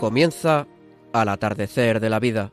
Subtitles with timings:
[0.00, 0.66] Comienza
[1.12, 2.52] al atardecer de la vida.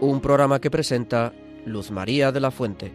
[0.00, 1.32] Un programa que presenta
[1.66, 2.92] Luz María de la Fuente.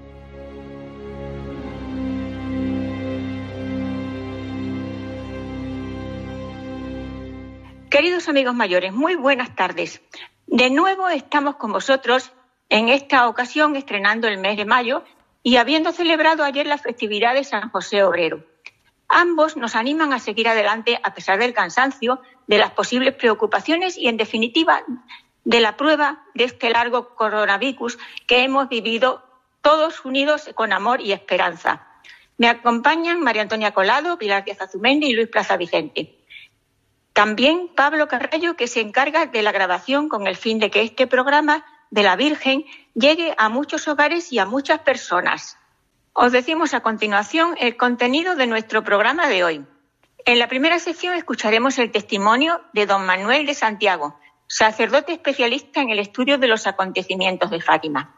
[7.90, 10.02] Queridos amigos mayores, muy buenas tardes.
[10.48, 12.32] De nuevo estamos con vosotros,
[12.70, 15.04] en esta ocasión estrenando el mes de mayo
[15.44, 18.55] y habiendo celebrado ayer la festividad de San José Obrero.
[19.08, 24.08] Ambos nos animan a seguir adelante a pesar del cansancio, de las posibles preocupaciones y,
[24.08, 24.84] en definitiva,
[25.44, 27.98] de la prueba de este largo coronavirus
[28.28, 29.24] que hemos vivido
[29.62, 31.88] todos unidos con amor y esperanza.
[32.38, 36.20] Me acompañan María Antonia Colado, Pilar Díaz Azumendi y Luis Plaza Vicente.
[37.14, 41.08] También Pablo Carrello, que se encarga de la grabación con el fin de que este
[41.08, 45.58] programa de la Virgen llegue a muchos hogares y a muchas personas.
[46.18, 49.66] Os decimos a continuación el contenido de nuestro programa de hoy.
[50.24, 55.90] En la primera sección escucharemos el testimonio de don Manuel de Santiago, sacerdote especialista en
[55.90, 58.16] el estudio de los acontecimientos de Fátima.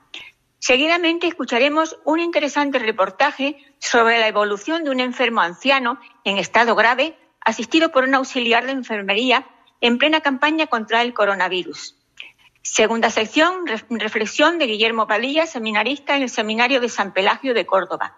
[0.59, 7.18] Seguidamente escucharemos un interesante reportaje sobre la evolución de un enfermo anciano en estado grave
[7.42, 9.48] asistido por un auxiliar de enfermería
[9.81, 11.97] en plena campaña contra el coronavirus.
[12.73, 18.17] Segunda sección, reflexión de Guillermo Padilla, seminarista en el Seminario de San Pelagio de Córdoba.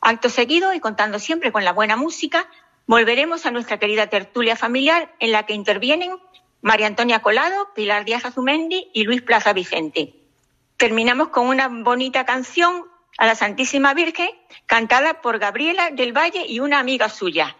[0.00, 2.48] Acto seguido, y contando siempre con la buena música,
[2.86, 6.16] volveremos a nuestra querida tertulia familiar en la que intervienen
[6.62, 10.14] María Antonia Colado, Pilar Díaz Azumendi y Luis Plaza Vicente.
[10.76, 12.84] Terminamos con una bonita canción
[13.18, 14.30] a la Santísima Virgen,
[14.66, 17.56] cantada por Gabriela del Valle y una amiga suya.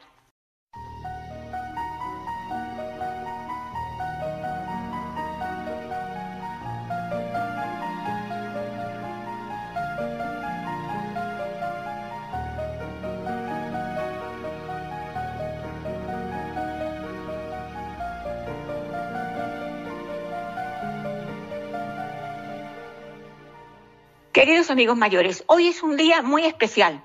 [24.35, 27.05] Queridos amigos mayores, hoy es un día muy especial.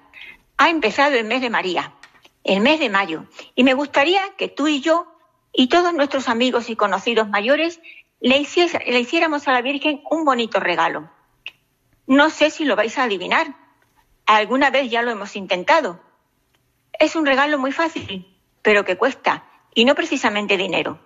[0.58, 1.94] Ha empezado el mes de María,
[2.44, 5.06] el mes de mayo, y me gustaría que tú y yo
[5.54, 7.82] y todos nuestros amigos y conocidos mayores
[8.20, 8.44] le,
[8.88, 11.12] le hiciéramos a la Virgen un bonito regalo.
[12.08, 13.56] No sé si lo vais a adivinar.
[14.26, 16.02] Alguna vez ya lo hemos intentado.
[16.94, 18.26] Es un regalo muy fácil,
[18.64, 21.00] pero que cuesta, y no precisamente dinero.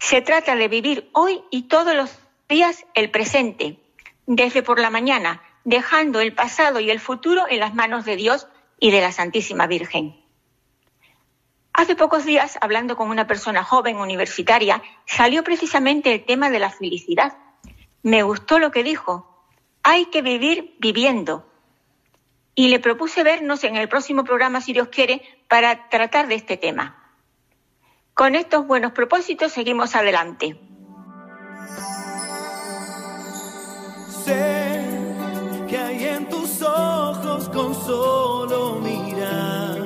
[0.00, 2.14] Se trata de vivir hoy y todos los
[2.46, 3.80] días el presente,
[4.28, 8.46] desde por la mañana, dejando el pasado y el futuro en las manos de Dios
[8.78, 10.22] y de la Santísima Virgen.
[11.72, 16.68] Hace pocos días, hablando con una persona joven universitaria, salió precisamente el tema de la
[16.70, 17.38] felicidad.
[18.02, 19.46] Me gustó lo que dijo.
[19.82, 21.50] Hay que vivir viviendo.
[22.54, 26.58] Y le propuse vernos en el próximo programa, si Dios quiere, para tratar de este
[26.58, 27.16] tema.
[28.12, 30.60] Con estos buenos propósitos seguimos adelante.
[34.24, 39.78] Que hay en tus ojos con solo mirar,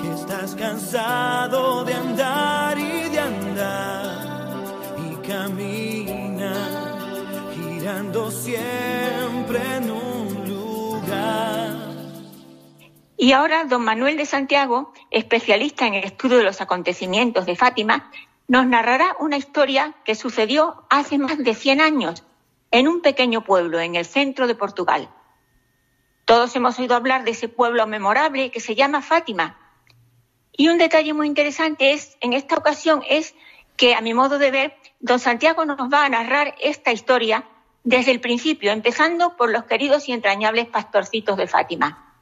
[0.00, 4.56] que estás cansado de andar y de andar
[4.98, 6.54] y camina
[7.54, 11.76] girando siempre en un lugar.
[13.16, 18.10] Y ahora don Manuel de Santiago, especialista en el estudio de los acontecimientos de Fátima,
[18.48, 22.24] nos narrará una historia que sucedió hace más de 100 años
[22.70, 25.08] en un pequeño pueblo en el centro de Portugal.
[26.24, 29.58] Todos hemos oído hablar de ese pueblo memorable que se llama Fátima.
[30.52, 33.34] Y un detalle muy interesante es, en esta ocasión, es
[33.76, 37.48] que, a mi modo de ver, don Santiago nos va a narrar esta historia
[37.82, 42.14] desde el principio, empezando por los queridos y entrañables pastorcitos de Fátima.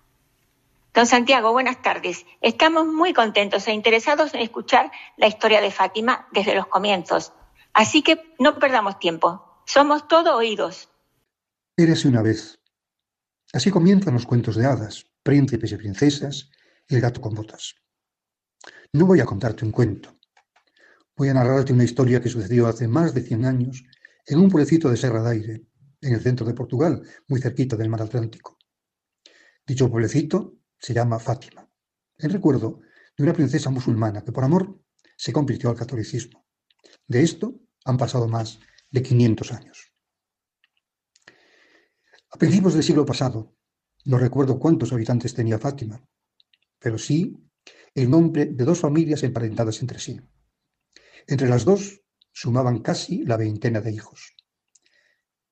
[0.94, 2.25] Don Santiago, buenas tardes.
[2.40, 7.32] Estamos muy contentos e interesados en escuchar la historia de Fátima desde los comienzos.
[7.73, 9.48] Así que no perdamos tiempo.
[9.69, 10.88] Somos todo oídos.
[11.76, 12.59] Érase una vez.
[13.53, 16.49] Así comienzan los cuentos de hadas, príncipes y princesas
[16.88, 17.75] y el gato con botas.
[18.94, 20.19] No voy a contarte un cuento.
[21.15, 23.85] Voy a narrarte una historia que sucedió hace más de 100 años
[24.25, 25.67] en un pueblecito de Serra de Aire,
[26.00, 28.56] en el centro de Portugal, muy cerquita del mar Atlántico.
[29.67, 31.69] Dicho pueblecito se llama Fátima,
[32.17, 32.81] en recuerdo
[33.19, 34.81] de una princesa musulmana que por amor
[35.14, 36.47] se convirtió al catolicismo.
[37.06, 39.93] De esto han pasado más de 500 años.
[42.31, 43.56] A principios del siglo pasado,
[44.05, 46.02] no recuerdo cuántos habitantes tenía Fátima,
[46.79, 47.37] pero sí
[47.94, 50.20] el nombre de dos familias emparentadas entre sí.
[51.26, 52.02] Entre las dos
[52.32, 54.35] sumaban casi la veintena de hijos.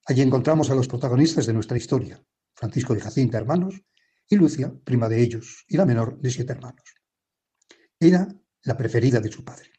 [0.05, 2.23] Allí encontramos a los protagonistas de nuestra historia,
[2.55, 3.81] Francisco y Jacinta, hermanos,
[4.29, 6.95] y Lucia, prima de ellos, y la menor de siete hermanos.
[7.99, 8.27] Era
[8.63, 9.71] la preferida de su padre.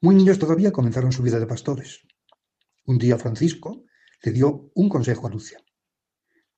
[0.00, 2.06] Muy niños todavía comenzaron su vida de pastores.
[2.84, 3.84] Un día Francisco
[4.22, 5.58] le dio un consejo a Lucia.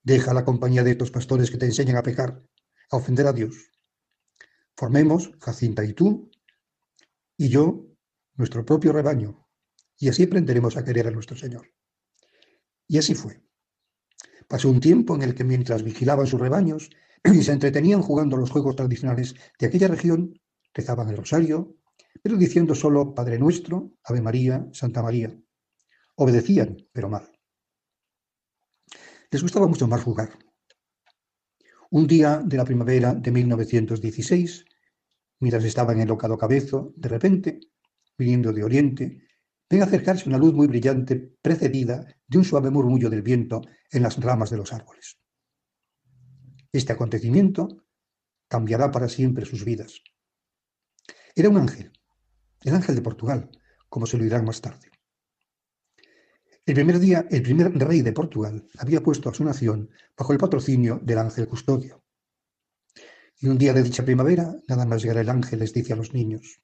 [0.02, 2.42] Deja la compañía de estos pastores que te enseñan a pecar,
[2.90, 3.70] a ofender a Dios.
[4.76, 6.30] Formemos, Jacinta y tú,
[7.38, 7.86] y yo,
[8.34, 9.48] nuestro propio rebaño,
[9.96, 11.66] y así aprenderemos a querer a nuestro Señor.
[12.86, 13.42] Y así fue.
[14.48, 16.90] Pasó un tiempo en el que mientras vigilaban sus rebaños
[17.24, 20.38] y se entretenían jugando los juegos tradicionales de aquella región,
[20.74, 21.79] rezaban el rosario,
[22.22, 25.34] pero diciendo solo Padre Nuestro, Ave María, Santa María.
[26.16, 27.30] Obedecían, pero mal.
[29.30, 30.38] Les gustaba mucho más jugar.
[31.90, 34.64] Un día de la primavera de 1916,
[35.40, 37.60] mientras estaba en el locado cabezo, de repente,
[38.16, 39.28] viniendo de oriente,
[39.68, 44.20] ven acercarse una luz muy brillante precedida de un suave murmullo del viento en las
[44.20, 45.18] ramas de los árboles.
[46.72, 47.84] Este acontecimiento
[48.48, 50.00] cambiará para siempre sus vidas.
[51.34, 51.92] Era un ángel,
[52.62, 53.50] el ángel de Portugal,
[53.88, 54.90] como se lo dirán más tarde.
[56.66, 60.38] El primer día, el primer rey de Portugal había puesto a su nación bajo el
[60.38, 62.04] patrocinio del ángel custodio.
[63.38, 66.12] Y un día de dicha primavera, nada más llegar el ángel les dice a los
[66.12, 66.60] niños,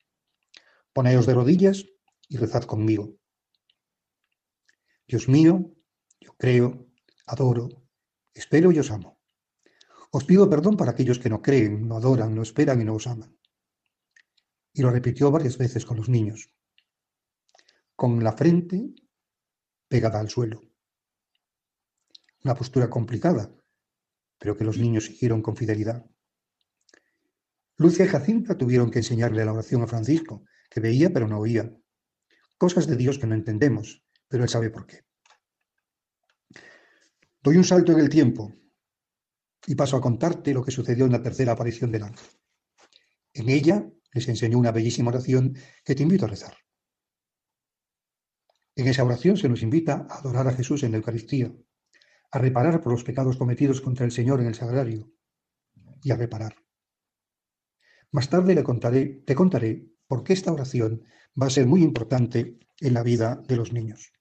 [0.92, 1.86] poneos de rodillas
[2.28, 3.16] y rezad conmigo.
[5.08, 5.72] Dios mío,
[6.20, 6.86] yo creo,
[7.26, 7.68] adoro,
[8.34, 9.18] espero y os amo.
[10.10, 13.06] Os pido perdón para aquellos que no creen, no adoran, no esperan y no os
[13.06, 13.36] aman.
[14.76, 16.50] Y lo repitió varias veces con los niños,
[17.94, 18.92] con la frente
[19.88, 20.60] pegada al suelo.
[22.44, 23.50] Una postura complicada,
[24.38, 26.04] pero que los niños siguieron con fidelidad.
[27.78, 31.74] Lucia y Jacinta tuvieron que enseñarle la oración a Francisco, que veía pero no oía.
[32.58, 35.06] Cosas de Dios que no entendemos, pero Él sabe por qué.
[37.40, 38.52] Doy un salto en el tiempo
[39.66, 42.28] y paso a contarte lo que sucedió en la tercera aparición del ángel.
[43.32, 46.56] En ella les enseñó una bellísima oración que te invito a rezar.
[48.74, 51.52] En esa oración se nos invita a adorar a Jesús en la Eucaristía,
[52.30, 55.10] a reparar por los pecados cometidos contra el Señor en el sagrario
[56.02, 56.54] y a reparar.
[58.12, 61.04] Más tarde le contaré, te contaré por qué esta oración
[61.40, 64.12] va a ser muy importante en la vida de los niños.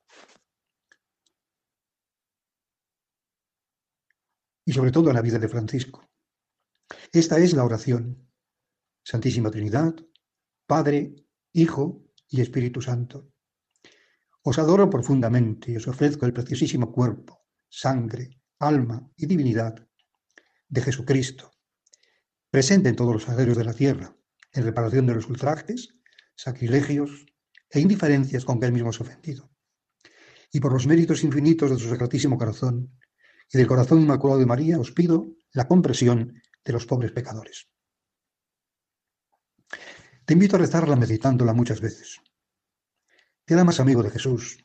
[4.66, 6.10] Y sobre todo en la vida de Francisco.
[7.12, 8.25] Esta es la oración.
[9.06, 9.94] Santísima Trinidad,
[10.66, 11.14] Padre,
[11.54, 13.30] Hijo y Espíritu Santo.
[14.42, 19.76] Os adoro profundamente y os ofrezco el preciosísimo cuerpo, sangre, alma y divinidad
[20.68, 21.52] de Jesucristo,
[22.50, 24.18] presente en todos los sagrarios de la tierra,
[24.52, 25.90] en reparación de los ultrajes,
[26.36, 27.28] sacrilegios
[27.70, 29.52] e indiferencias con que él mismo es ofendido.
[30.52, 32.92] Y por los méritos infinitos de su sacratísimo corazón
[33.54, 37.70] y del corazón inmaculado de María, os pido la compresión de los pobres pecadores.
[40.26, 42.20] Te invito a rezarla meditándola muchas veces.
[43.46, 44.58] Queda más amigo de Jesús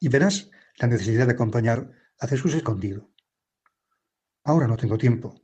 [0.00, 3.08] y verás la necesidad de acompañar a Jesús escondido.
[4.42, 5.42] Ahora no tengo tiempo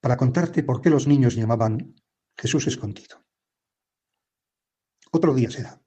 [0.00, 1.94] para contarte por qué los niños llamaban
[2.36, 3.24] Jesús escondido.
[5.10, 5.80] Otro día será.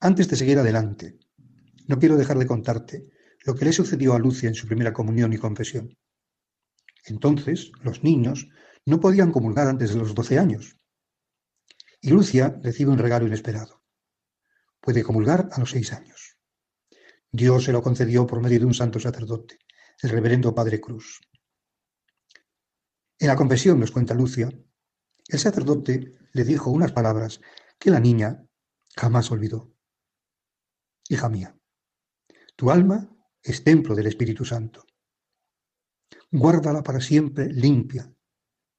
[0.00, 1.18] Antes de seguir adelante,
[1.86, 3.06] no quiero dejar de contarte
[3.46, 5.96] lo que le sucedió a Lucia en su primera comunión y confesión.
[7.06, 8.48] Entonces, los niños
[8.84, 10.76] no podían comulgar antes de los doce años.
[12.00, 13.80] Y Lucia recibe un regalo inesperado
[14.80, 16.36] puede comulgar a los seis años.
[17.30, 19.58] Dios se lo concedió por medio de un santo sacerdote,
[20.02, 21.20] el reverendo Padre Cruz.
[23.18, 24.48] En la confesión, nos cuenta Lucia,
[25.28, 27.40] el sacerdote le dijo unas palabras
[27.78, 28.44] que la niña
[28.96, 29.72] jamás olvidó.
[31.08, 31.56] Hija mía,
[32.56, 34.86] tu alma es templo del Espíritu Santo.
[36.32, 38.12] Guárdala para siempre limpia,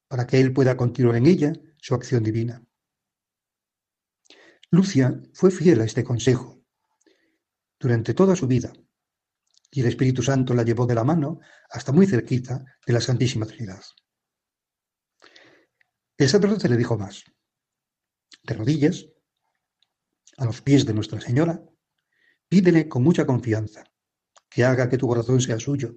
[0.08, 2.66] para que Él pueda continuar en ella su acción divina.
[4.74, 6.64] Lucia fue fiel a este consejo
[7.78, 8.72] durante toda su vida
[9.70, 13.46] y el Espíritu Santo la llevó de la mano hasta muy cerquita de la Santísima
[13.46, 13.84] Trinidad.
[16.18, 17.26] El sacerdote le dijo más,
[18.44, 19.08] de rodillas,
[20.38, 21.62] a los pies de Nuestra Señora,
[22.48, 23.84] pídele con mucha confianza
[24.50, 25.96] que haga que tu corazón sea suyo,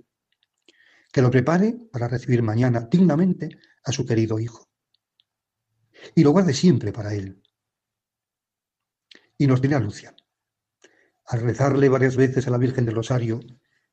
[1.12, 3.50] que lo prepare para recibir mañana dignamente
[3.85, 4.69] a su querido Hijo,
[6.16, 7.43] y lo guarde siempre para Él
[9.44, 10.16] y nos dirá Lucia.
[11.26, 13.40] Al rezarle varias veces a la Virgen del Rosario,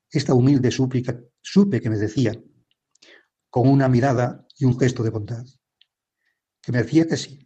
[0.10, 2.42] esta humilde súplica supe que me decía,
[3.50, 5.44] con una mirada y un gesto de bondad,
[6.62, 7.46] que me decía que sí,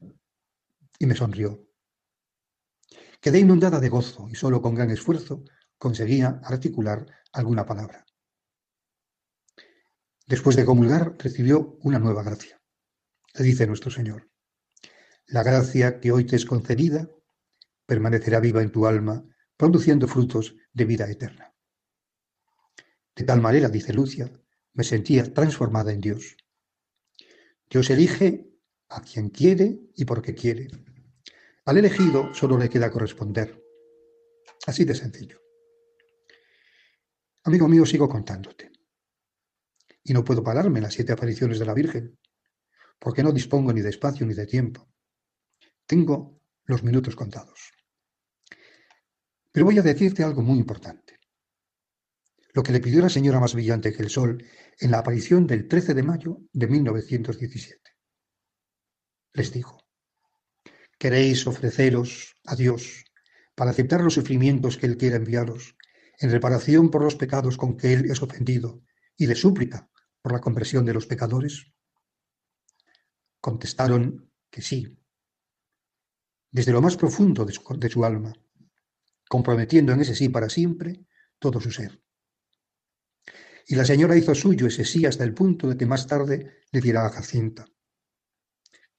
[0.99, 1.67] y me sonrió.
[3.19, 5.43] Quedé inundada de gozo y solo con gran esfuerzo
[5.79, 8.05] conseguía articular alguna palabra.
[10.27, 12.61] Después de comulgar, recibió una nueva gracia.
[13.33, 14.29] Le dice nuestro Señor,
[15.25, 17.09] La gracia que hoy te es concedida
[17.85, 19.23] permanecerá viva en tu alma,
[19.57, 21.53] produciendo frutos de vida eterna.
[23.15, 24.31] De tal manera, dice Lucia,
[24.73, 26.35] me sentía transformada en Dios.
[27.69, 28.49] Dios elige
[28.89, 30.67] a quien quiere y porque quiere.
[31.65, 33.63] Al elegido solo le queda corresponder.
[34.67, 35.41] Así de sencillo.
[37.43, 38.71] Amigo mío, sigo contándote.
[40.03, 42.19] Y no puedo pararme en las siete apariciones de la Virgen,
[42.99, 44.87] porque no dispongo ni de espacio ni de tiempo.
[45.85, 47.74] Tengo los minutos contados.
[49.55, 51.17] Pero voy a decirte algo muy importante.
[52.51, 54.43] Lo que le pidió la señora más brillante que el sol
[54.77, 57.79] en la aparición del 13 de mayo de 1917.
[59.31, 59.77] Les dijo,
[60.99, 63.05] ¿queréis ofreceros a Dios
[63.55, 65.77] para aceptar los sufrimientos que Él quiera enviaros
[66.19, 68.81] en reparación por los pecados con que Él es ofendido
[69.15, 69.89] y de súplica
[70.21, 71.71] por la conversión de los pecadores?
[73.39, 74.99] Contestaron que sí,
[76.51, 78.33] desde lo más profundo de su, de su alma,
[79.27, 81.05] comprometiendo en ese sí para siempre
[81.39, 82.01] todo su ser.
[83.67, 86.81] Y la señora hizo suyo ese sí hasta el punto de que más tarde le
[86.81, 87.65] dirá a Jacinta,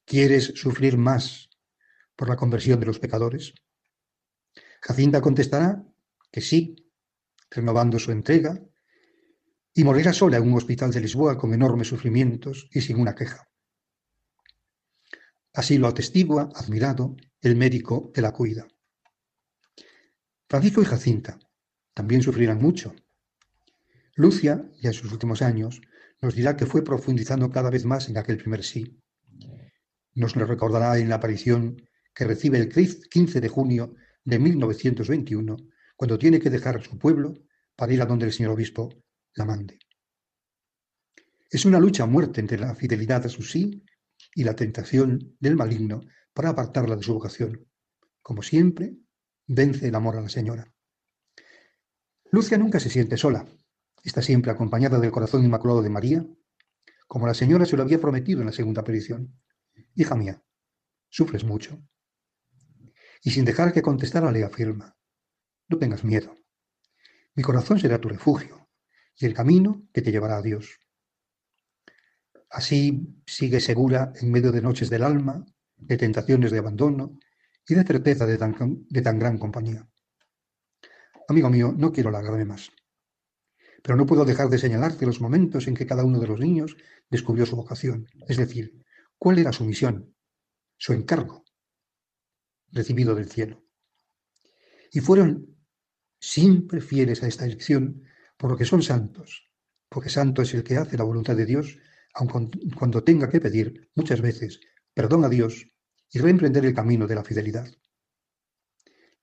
[0.04, 1.48] ¿quieres sufrir más
[2.16, 3.54] por la conversión de los pecadores?
[4.80, 5.84] Jacinta contestará
[6.30, 6.76] que sí,
[7.50, 8.60] renovando su entrega,
[9.72, 13.48] y morirá sola en un hospital de Lisboa con enormes sufrimientos y sin una queja.
[15.52, 18.66] Así lo atestigua, admirado, el médico que la cuida.
[20.48, 21.38] Francisco y Jacinta
[21.92, 22.94] también sufrirán mucho.
[24.14, 25.80] Lucia, ya en sus últimos años,
[26.20, 29.00] nos dirá que fue profundizando cada vez más en aquel primer sí.
[30.14, 31.82] Nos lo recordará en la aparición
[32.14, 35.56] que recibe el 15 de junio de 1921,
[35.96, 37.34] cuando tiene que dejar su pueblo
[37.74, 38.88] para ir a donde el señor obispo
[39.34, 39.78] la mande.
[41.50, 43.84] Es una lucha a muerte entre la fidelidad a su sí
[44.34, 47.66] y la tentación del maligno para apartarla de su vocación.
[48.22, 48.96] Como siempre,
[49.46, 50.72] vence el amor a la señora.
[52.30, 53.46] Lucia nunca se siente sola.
[54.02, 56.26] Está siempre acompañada del corazón inmaculado de María,
[57.06, 59.40] como la señora se lo había prometido en la segunda aparición.
[59.94, 60.42] Hija mía,
[61.08, 61.80] sufres mucho.
[63.22, 64.96] Y sin dejar que contestara le afirma,
[65.68, 66.34] no tengas miedo.
[67.34, 68.68] Mi corazón será tu refugio
[69.16, 70.78] y el camino que te llevará a Dios.
[72.50, 75.44] Así sigue segura en medio de noches del alma,
[75.76, 77.18] de tentaciones de abandono
[77.68, 79.88] y de certeza de tan, gran compañía.
[81.28, 82.70] Amigo mío, no quiero alargarme más,
[83.82, 86.76] pero no puedo dejar de señalarte los momentos en que cada uno de los niños
[87.10, 88.84] descubrió su vocación, es decir,
[89.18, 90.14] cuál era su misión,
[90.76, 91.44] su encargo
[92.70, 93.64] recibido del cielo.
[94.92, 95.56] Y fueron
[96.20, 98.02] siempre fieles a esta elección,
[98.36, 99.50] por lo que son santos,
[99.88, 101.78] porque santo es el que hace la voluntad de Dios,
[102.14, 104.60] aun cuando tenga que pedir muchas veces
[104.94, 105.66] perdón a Dios
[106.10, 107.68] y reemprender el camino de la fidelidad.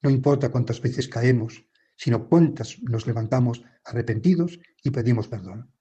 [0.02, 5.74] No importa cuántas veces caemos, sino cuántas nos levantamos arrepentidos y pedimos perdón.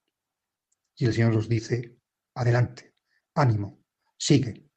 [0.97, 1.99] Y el Señor nos dice,
[2.35, 2.95] adelante,
[3.35, 3.85] ánimo,
[4.17, 4.71] sigue.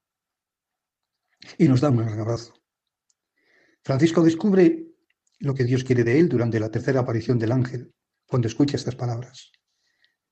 [1.58, 2.54] Y nos da un gran abrazo.
[3.84, 4.88] Francisco descubre
[5.40, 7.94] lo que Dios quiere de él durante la tercera aparición del ángel,
[8.26, 9.52] cuando escucha estas palabras.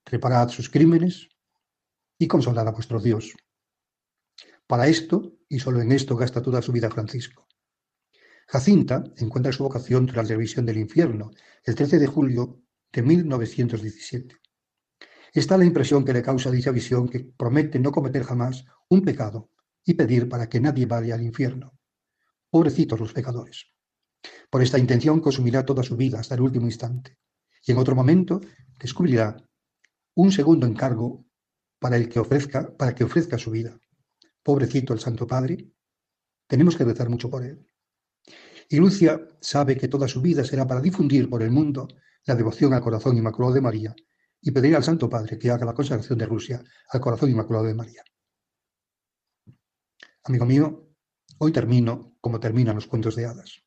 [0.06, 1.30] Reparad sus crímenes
[2.18, 3.34] y consolad a vuestro Dios.
[4.66, 7.48] Para esto, y solo en esto, gasta toda su vida Francisco.
[8.48, 11.30] Jacinta encuentra su vocación tras la revisión del infierno,
[11.64, 14.36] el 13 de julio de 1917.
[15.32, 19.52] Está la impresión que le causa dicha visión que promete no cometer jamás un pecado
[19.86, 21.78] y pedir para que nadie vaya al infierno.
[22.50, 23.68] Pobrecitos los pecadores.
[24.50, 27.20] Por esta intención consumirá toda su vida hasta el último instante.
[27.64, 28.42] Y en otro momento
[28.80, 29.38] descubrirá
[30.16, 31.28] un segundo encargo
[31.78, 33.80] para el que ofrezca, para que ofrezca su vida.
[34.44, 35.72] Pobrecito el Santo Padre,
[36.48, 37.66] tenemos que rezar mucho por él.
[38.70, 41.88] Y Lucia sabe que toda su vida será para difundir por el mundo
[42.26, 43.96] la devoción al corazón inmaculado de María
[44.42, 47.74] y pedir al Santo Padre que haga la consagración de Rusia al corazón inmaculado de
[47.74, 48.04] María.
[50.26, 50.90] Amigo mío,
[51.40, 53.64] hoy termino como terminan los cuentos de hadas.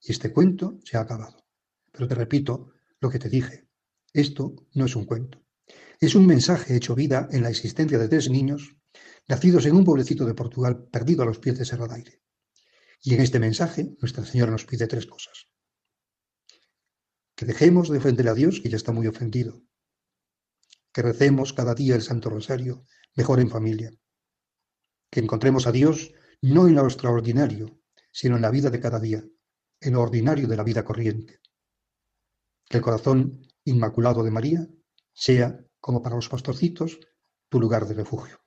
[0.00, 1.46] Y este cuento se ha acabado.
[1.92, 3.68] Pero te repito lo que te dije.
[4.12, 5.42] Esto no es un cuento.
[6.00, 8.75] Es un mensaje hecho vida en la existencia de tres niños
[9.28, 12.22] nacidos en un pueblecito de Portugal perdido a los pies de Serradaire.
[13.02, 15.48] Y en este mensaje Nuestra Señora nos pide tres cosas.
[17.34, 19.62] Que dejemos de ofender a Dios, que ya está muy ofendido.
[20.92, 22.84] Que recemos cada día el Santo Rosario,
[23.14, 23.92] mejor en familia.
[25.10, 29.22] Que encontremos a Dios no en lo extraordinario, sino en la vida de cada día,
[29.80, 31.40] en lo ordinario de la vida corriente.
[32.68, 34.66] Que el corazón inmaculado de María
[35.12, 36.98] sea, como para los pastorcitos,
[37.48, 38.45] tu lugar de refugio.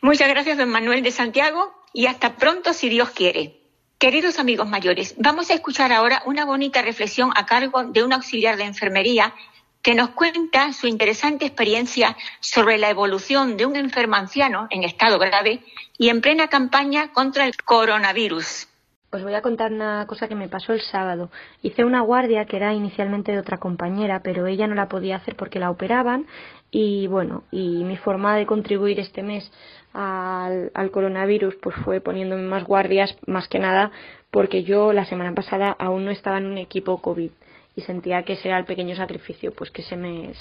[0.00, 1.74] Muchas gracias, don Manuel de Santiago.
[1.92, 3.60] y hasta pronto si Dios quiere.
[3.98, 8.56] Queridos amigos mayores, vamos a escuchar ahora una bonita reflexión a cargo de un auxiliar
[8.56, 9.34] de enfermería
[9.82, 15.18] que nos cuenta su interesante experiencia sobre la evolución de un enfermo anciano en estado
[15.18, 15.64] grave
[15.96, 18.68] y en plena campaña contra el coronavirus.
[19.10, 21.30] Os voy a contar una cosa que me pasó el sábado.
[21.62, 25.34] Hice una guardia que era inicialmente de otra compañera, pero ella no la podía hacer
[25.34, 26.26] porque la operaban
[26.70, 29.50] y bueno, y mi forma de contribuir este mes
[29.92, 33.90] al, al coronavirus pues fue poniéndome más guardias, más que nada
[34.30, 37.30] porque yo la semana pasada aún no estaba en un equipo COVID
[37.76, 40.32] y sentía que ese era el pequeño sacrificio pues que se me,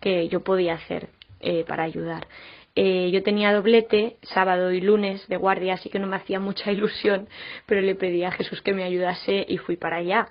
[0.00, 1.08] que yo podía hacer
[1.40, 2.26] eh, para ayudar.
[2.76, 6.70] Eh, yo tenía doblete sábado y lunes de guardia, así que no me hacía mucha
[6.72, 7.28] ilusión,
[7.66, 10.28] pero le pedí a Jesús que me ayudase y fui para allá.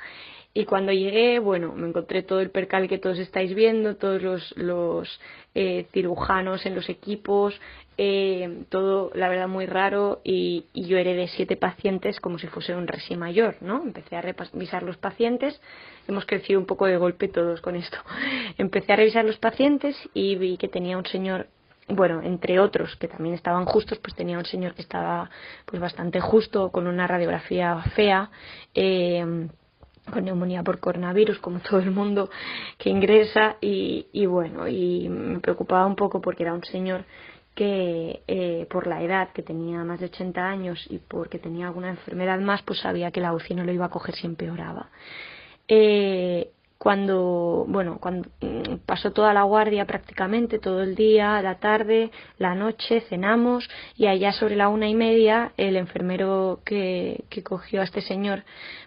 [0.53, 4.57] Y cuando llegué, bueno, me encontré todo el percal que todos estáis viendo, todos los,
[4.57, 5.21] los
[5.53, 7.59] eh, cirujanos en los equipos,
[7.97, 10.21] eh, todo, la verdad, muy raro.
[10.23, 13.83] Y, y, yo heredé siete pacientes como si fuese un resi mayor, ¿no?
[13.83, 15.61] Empecé a revisar los pacientes.
[16.07, 17.97] Hemos crecido un poco de golpe todos con esto.
[18.57, 21.47] Empecé a revisar los pacientes y vi que tenía un señor
[21.89, 25.29] bueno, entre otros que también estaban justos, pues tenía un señor que estaba
[25.65, 28.29] pues bastante justo, con una radiografía fea,
[28.75, 29.47] eh,
[30.11, 32.29] con neumonía por coronavirus, como todo el mundo
[32.77, 37.05] que ingresa, y, y bueno, y me preocupaba un poco porque era un señor
[37.55, 41.89] que eh, por la edad, que tenía más de 80 años y porque tenía alguna
[41.89, 44.89] enfermedad más, pues sabía que la UCI no lo iba a coger si empeoraba.
[45.67, 52.09] Eh, cuando, bueno, cuando mm, pasó toda la guardia prácticamente, todo el día, la tarde,
[52.37, 57.81] la noche, cenamos y allá sobre la una y media el enfermero que, que cogió
[57.81, 58.43] a este señor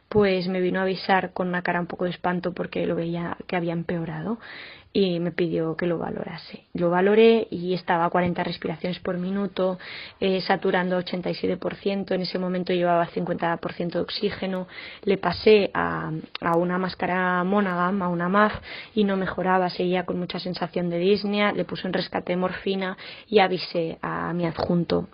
[0.08, 3.36] pues me vino a avisar con una cara un poco de espanto porque lo veía
[3.46, 4.38] que había empeorado
[4.92, 6.64] y me pidió que lo valorase.
[6.74, 9.78] Lo valoré y estaba a 40 respiraciones por minuto,
[10.20, 14.68] eh, saturando 87%, en ese momento llevaba 50% de oxígeno,
[15.04, 18.52] le pasé a, a una máscara Monagam, a una MAF,
[18.94, 22.96] y no mejoraba, seguía con mucha sensación de disnea, le puse un rescate de morfina
[23.28, 25.08] y avisé a mi adjunto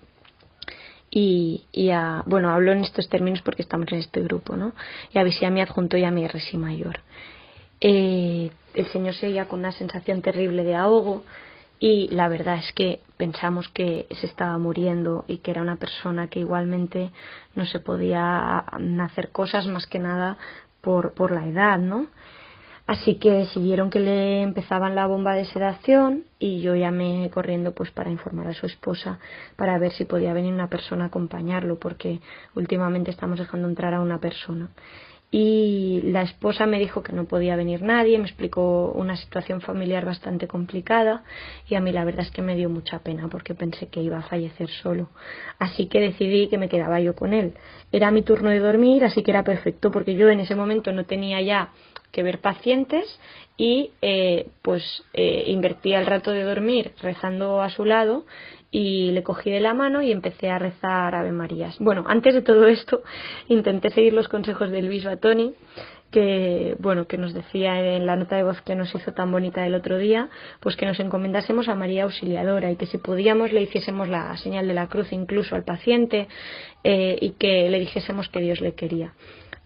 [1.10, 4.72] y, y a, bueno, hablo en estos términos porque estamos en este grupo, ¿no?
[5.12, 7.00] Y avisé a mi adjunto y a mi resi mayor.
[7.80, 11.24] Eh, el señor seguía con una sensación terrible de ahogo
[11.80, 16.28] y la verdad es que pensamos que se estaba muriendo y que era una persona
[16.28, 17.10] que igualmente
[17.54, 20.38] no se podía hacer cosas más que nada
[20.80, 22.06] por, por la edad, ¿no?
[22.88, 27.90] Así que decidieron que le empezaban la bomba de sedación y yo llamé corriendo pues
[27.90, 29.18] para informar a su esposa
[29.56, 32.20] para ver si podía venir una persona a acompañarlo porque
[32.54, 34.70] últimamente estamos dejando entrar a una persona
[35.30, 40.06] y la esposa me dijo que no podía venir nadie, me explicó una situación familiar
[40.06, 41.22] bastante complicada
[41.68, 44.18] y a mí la verdad es que me dio mucha pena porque pensé que iba
[44.18, 45.10] a fallecer solo.
[45.58, 47.52] Así que decidí que me quedaba yo con él.
[47.92, 51.04] Era mi turno de dormir, así que era perfecto porque yo en ese momento no
[51.04, 51.72] tenía ya
[52.10, 53.20] que ver pacientes
[53.58, 58.24] y eh, pues eh, invertía el rato de dormir rezando a su lado
[58.70, 61.76] y le cogí de la mano y empecé a rezar Ave Marías.
[61.78, 63.02] Bueno, antes de todo esto
[63.48, 65.54] intenté seguir los consejos de Luis Batoni,
[66.10, 69.66] que bueno, que nos decía en la nota de voz que nos hizo tan bonita
[69.66, 73.62] el otro día, pues que nos encomendásemos a María Auxiliadora y que si podíamos le
[73.62, 76.28] hiciésemos la señal de la cruz incluso al paciente
[76.84, 79.12] eh, y que le dijésemos que Dios le quería.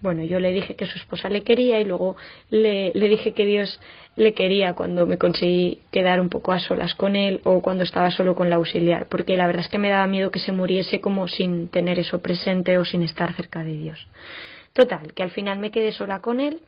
[0.02, 2.16] Bueno, yo le dije que su esposa le quería y luego
[2.50, 3.80] le, le dije que Dios
[4.16, 8.10] le quería cuando me conseguí quedar un poco a solas con él o cuando estaba
[8.10, 11.00] solo con la auxiliar, porque la verdad es que me daba miedo que se muriese
[11.00, 14.08] como sin tener eso presente o sin estar cerca de Dios.
[14.72, 16.60] Total, que al final me quedé sola con él,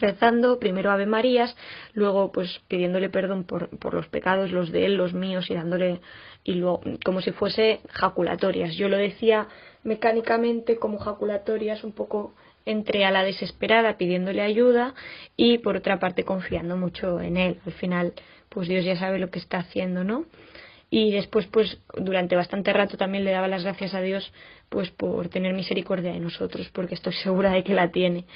[0.00, 1.54] rezando primero Ave Marías,
[1.92, 6.00] luego pues pidiéndole perdón por, por los pecados, los de él, los míos, y dándole,
[6.44, 8.74] y luego como si fuese jaculatorias.
[8.76, 9.48] Yo lo decía
[9.82, 12.34] mecánicamente como jaculatorias un poco
[12.66, 14.94] entre a la desesperada pidiéndole ayuda
[15.36, 17.60] y por otra parte confiando mucho en él.
[17.66, 18.14] Al final,
[18.48, 20.26] pues Dios ya sabe lo que está haciendo, ¿no?
[20.90, 24.32] Y después, pues durante bastante rato también le daba las gracias a Dios,
[24.68, 28.26] pues por tener misericordia de nosotros, porque estoy segura de que la tiene.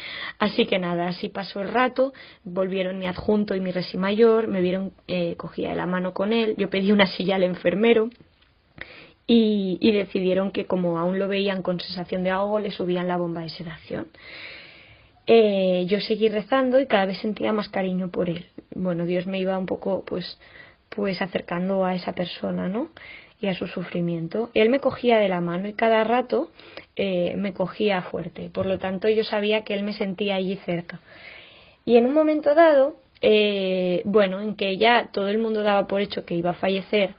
[0.41, 2.13] Así que nada, así pasó el rato,
[2.43, 6.33] volvieron mi adjunto y mi resi mayor, me vieron, eh, cogía de la mano con
[6.33, 8.11] él, yo pedí una silla al enfermero,
[9.31, 13.43] y, decidieron que como aún lo veían con sensación de ahogo, le subían la bomba
[13.43, 14.09] de sedación.
[15.27, 18.47] Eh, yo seguí rezando y cada vez sentía más cariño por él.
[18.75, 20.39] Bueno, Dios me iba un poco pues,
[20.89, 22.89] pues acercando a esa persona, ¿no?
[23.39, 24.51] Y a su sufrimiento.
[24.55, 26.51] Él me cogía de la mano y cada rato
[26.97, 28.49] eh, me cogía fuerte.
[28.49, 31.01] Por lo tanto, yo sabía que él me sentía allí cerca.
[31.85, 36.01] Y en un momento dado, eh, bueno, en que ya todo el mundo daba por
[36.01, 37.15] hecho que iba a fallecer,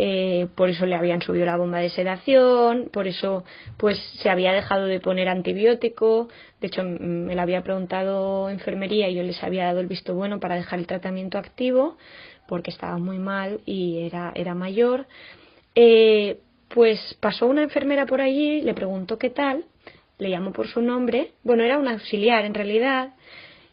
[0.00, 3.44] eh, por eso le habían subido la bomba de sedación, por eso
[3.76, 6.28] pues se había dejado de poner antibiótico,
[6.60, 10.38] de hecho me lo había preguntado enfermería y yo les había dado el visto bueno
[10.38, 11.96] para dejar el tratamiento activo
[12.46, 15.06] porque estaba muy mal y era, era mayor.
[15.74, 19.64] Eh, pues pasó una enfermera por allí, le preguntó qué tal,
[20.18, 23.14] le llamó por su nombre, bueno, era una auxiliar en realidad,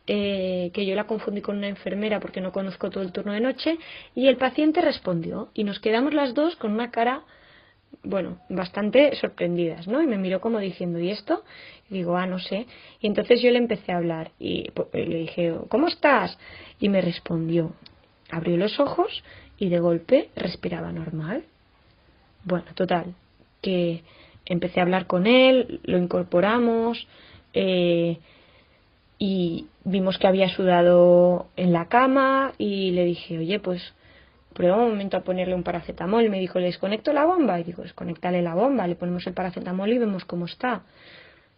[0.07, 3.39] eh, que yo la confundí con una enfermera porque no conozco todo el turno de
[3.39, 3.77] noche,
[4.13, 7.23] y el paciente respondió, y nos quedamos las dos con una cara,
[8.03, 10.01] bueno, bastante sorprendidas, ¿no?
[10.01, 11.43] Y me miró como diciendo, ¿y esto?
[11.89, 12.67] Y digo, ah, no sé.
[12.99, 16.37] Y entonces yo le empecé a hablar y le dije, ¿cómo estás?
[16.79, 17.73] Y me respondió,
[18.29, 19.23] abrió los ojos
[19.57, 21.45] y de golpe respiraba normal.
[22.43, 23.15] Bueno, total,
[23.61, 24.03] que
[24.45, 27.07] empecé a hablar con él, lo incorporamos,
[27.53, 28.19] eh,
[29.17, 33.93] y vimos que había sudado en la cama y le dije, oye, pues
[34.54, 36.30] prueba un momento a ponerle un paracetamol.
[36.30, 37.60] Me dijo, ¿le desconecto la bomba?
[37.60, 40.84] Y digo, desconectale la bomba, le ponemos el paracetamol y vemos cómo está.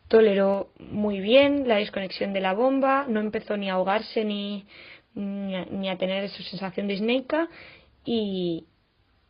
[0.07, 4.65] Toleró muy bien la desconexión de la bomba, no empezó ni a ahogarse ni,
[5.15, 7.49] ni, a, tener esa sensación disneica
[8.05, 8.65] y,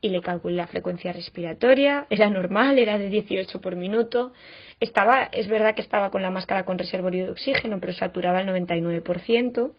[0.02, 4.34] y le calculé la frecuencia respiratoria, era normal, era de 18 por minuto.
[4.80, 8.48] Estaba, es verdad que estaba con la máscara con reservorio de oxígeno, pero saturaba el
[8.48, 9.72] 99%.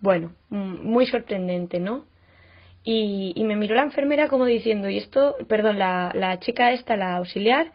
[0.00, 2.06] Bueno, mm, muy sorprendente, ¿no?
[2.84, 6.96] Y, y, me miró la enfermera como diciendo, y esto, perdón, la, la chica esta,
[6.96, 7.72] la auxiliar,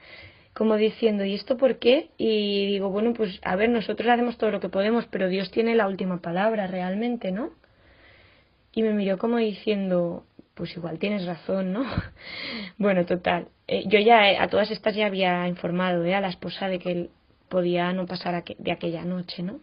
[0.53, 2.09] como diciendo, ¿y esto por qué?
[2.17, 5.75] Y digo, bueno, pues a ver, nosotros hacemos todo lo que podemos, pero Dios tiene
[5.75, 7.51] la última palabra realmente, ¿no?
[8.73, 11.85] Y me miró como diciendo, pues igual tienes razón, ¿no?
[12.77, 13.47] bueno, total.
[13.67, 16.15] Eh, yo ya eh, a todas estas ya había informado ¿eh?
[16.15, 17.09] a la esposa de que él
[17.49, 19.59] podía no pasar de aquella noche, ¿no?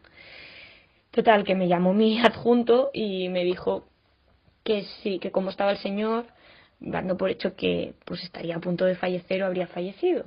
[1.10, 3.88] Total, que me llamó mi adjunto y me dijo
[4.64, 6.26] que sí, que como estaba el señor,
[6.80, 10.26] dando por hecho que pues estaría a punto de fallecer o habría fallecido.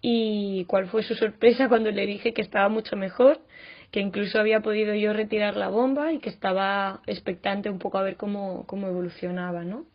[0.00, 3.40] Y cuál fue su sorpresa cuando le dije que estaba mucho mejor
[3.90, 8.02] que incluso había podido yo retirar la bomba y que estaba expectante un poco a
[8.02, 9.86] ver cómo, cómo evolucionaba, ¿no?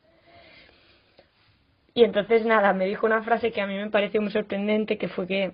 [1.93, 5.09] Y entonces nada, me dijo una frase que a mí me pareció muy sorprendente, que
[5.09, 5.53] fue que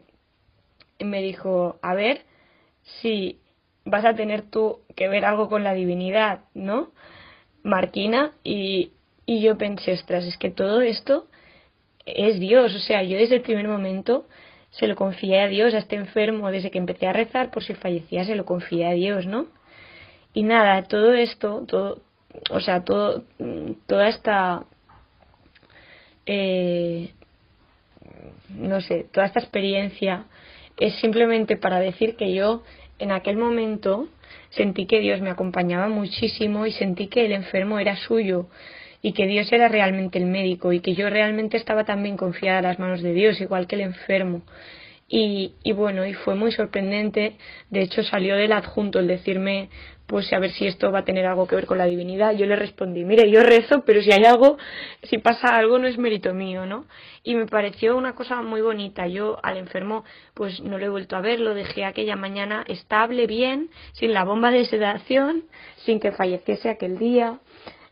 [1.00, 2.22] me dijo, a ver
[3.02, 3.40] si
[3.84, 6.92] vas a tener tú que ver algo con la divinidad, ¿no?
[7.64, 8.92] Marquina, y,
[9.26, 11.28] y yo pensé, ostras, es que todo esto
[12.06, 14.28] es Dios, o sea, yo desde el primer momento
[14.78, 17.74] se lo confié a Dios, a este enfermo, desde que empecé a rezar, por si
[17.74, 19.48] fallecía, se lo confié a Dios, ¿no?
[20.34, 22.02] Y nada, todo esto, todo,
[22.52, 23.24] o sea, todo,
[23.88, 24.66] toda esta,
[26.26, 27.12] eh,
[28.50, 30.26] no sé, toda esta experiencia
[30.78, 32.64] es simplemente para decir que yo
[33.00, 34.10] en aquel momento
[34.50, 38.48] sentí que Dios me acompañaba muchísimo y sentí que el enfermo era suyo
[39.06, 42.64] y que Dios era realmente el médico y que yo realmente estaba también confiada en
[42.64, 44.42] las manos de Dios, igual que el enfermo.
[45.08, 47.38] Y, y, bueno, y fue muy sorprendente.
[47.70, 49.70] De hecho, salió del adjunto el decirme,
[50.08, 52.34] pues a ver si esto va a tener algo que ver con la divinidad.
[52.34, 54.58] Yo le respondí, mire, yo rezo, pero si hay algo,
[55.04, 56.88] si pasa algo, no es mérito mío, ¿no?
[57.22, 59.06] Y me pareció una cosa muy bonita.
[59.06, 63.28] Yo al enfermo, pues no lo he vuelto a ver, lo dejé aquella mañana estable,
[63.28, 65.44] bien, sin la bomba de sedación,
[65.78, 67.40] sin que falleciese aquel día.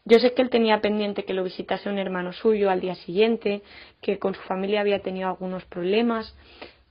[0.06, 3.62] Yo sé que él tenía pendiente que lo visitase un hermano suyo al día siguiente,
[4.02, 6.36] que con su familia había tenido algunos problemas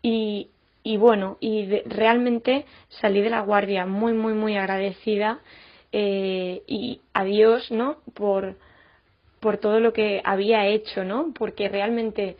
[0.00, 0.48] y,
[0.82, 5.40] y bueno, y realmente salí de la guardia muy, muy, muy agradecida
[5.92, 7.98] eh, y a Dios, ¿no?
[8.14, 8.56] Por,
[9.40, 11.34] por todo lo que había hecho, ¿no?
[11.34, 12.36] Porque realmente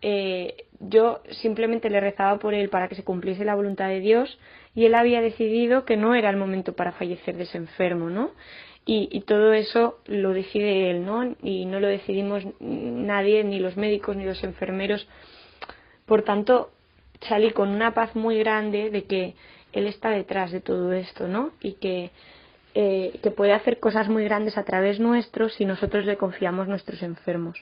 [0.00, 4.38] eh, yo simplemente le rezaba por él para que se cumpliese la voluntad de Dios
[4.74, 8.30] y él había decidido que no era el momento para fallecer de ese enfermo, ¿no?
[8.86, 11.34] Y, todo eso lo decide él, ¿no?
[11.42, 15.08] Y no lo decidimos nadie, ni los médicos, ni los enfermeros.
[16.04, 16.70] Por tanto,
[17.22, 19.34] salí con una paz muy grande de que
[19.72, 21.52] él está detrás de todo esto, ¿no?
[21.62, 22.10] Y que,
[22.74, 27.02] eh, que puede hacer cosas muy grandes a través nuestro si nosotros le confiamos nuestros
[27.02, 27.56] enfermos.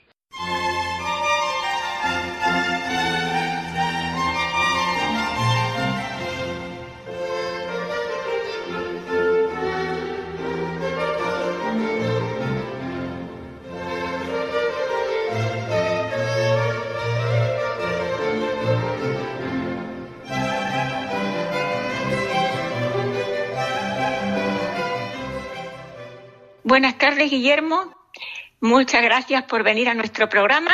[26.72, 27.94] Buenas tardes, Guillermo.
[28.62, 30.70] Muchas gracias por venir a nuestro programa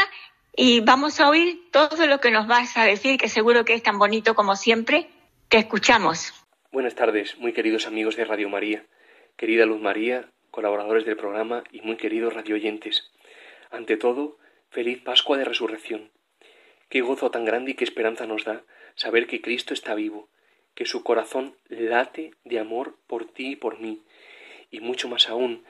[0.54, 3.82] y vamos a oír todo lo que nos vas a decir, que seguro que es
[3.82, 5.08] tan bonito como siempre.
[5.48, 6.32] Te escuchamos.
[6.70, 8.86] Buenas tardes, muy queridos amigos de Radio María,
[9.36, 13.10] querida Luz María, colaboradores del programa y muy queridos radio oyentes.
[13.72, 14.38] Ante todo,
[14.70, 16.12] feliz Pascua de Resurrección.
[16.90, 18.62] Qué gozo tan grande y qué esperanza nos da
[18.94, 20.28] saber que Cristo está vivo,
[20.76, 24.04] que su corazón late de amor por ti y por mí,
[24.70, 25.64] y mucho más aún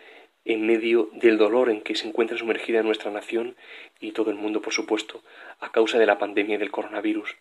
[0.48, 3.54] en medio del dolor en que se encuentra sumergida nuestra nación
[4.00, 5.22] y todo el mundo, por supuesto,
[5.60, 7.36] a causa de la pandemia del coronavirus.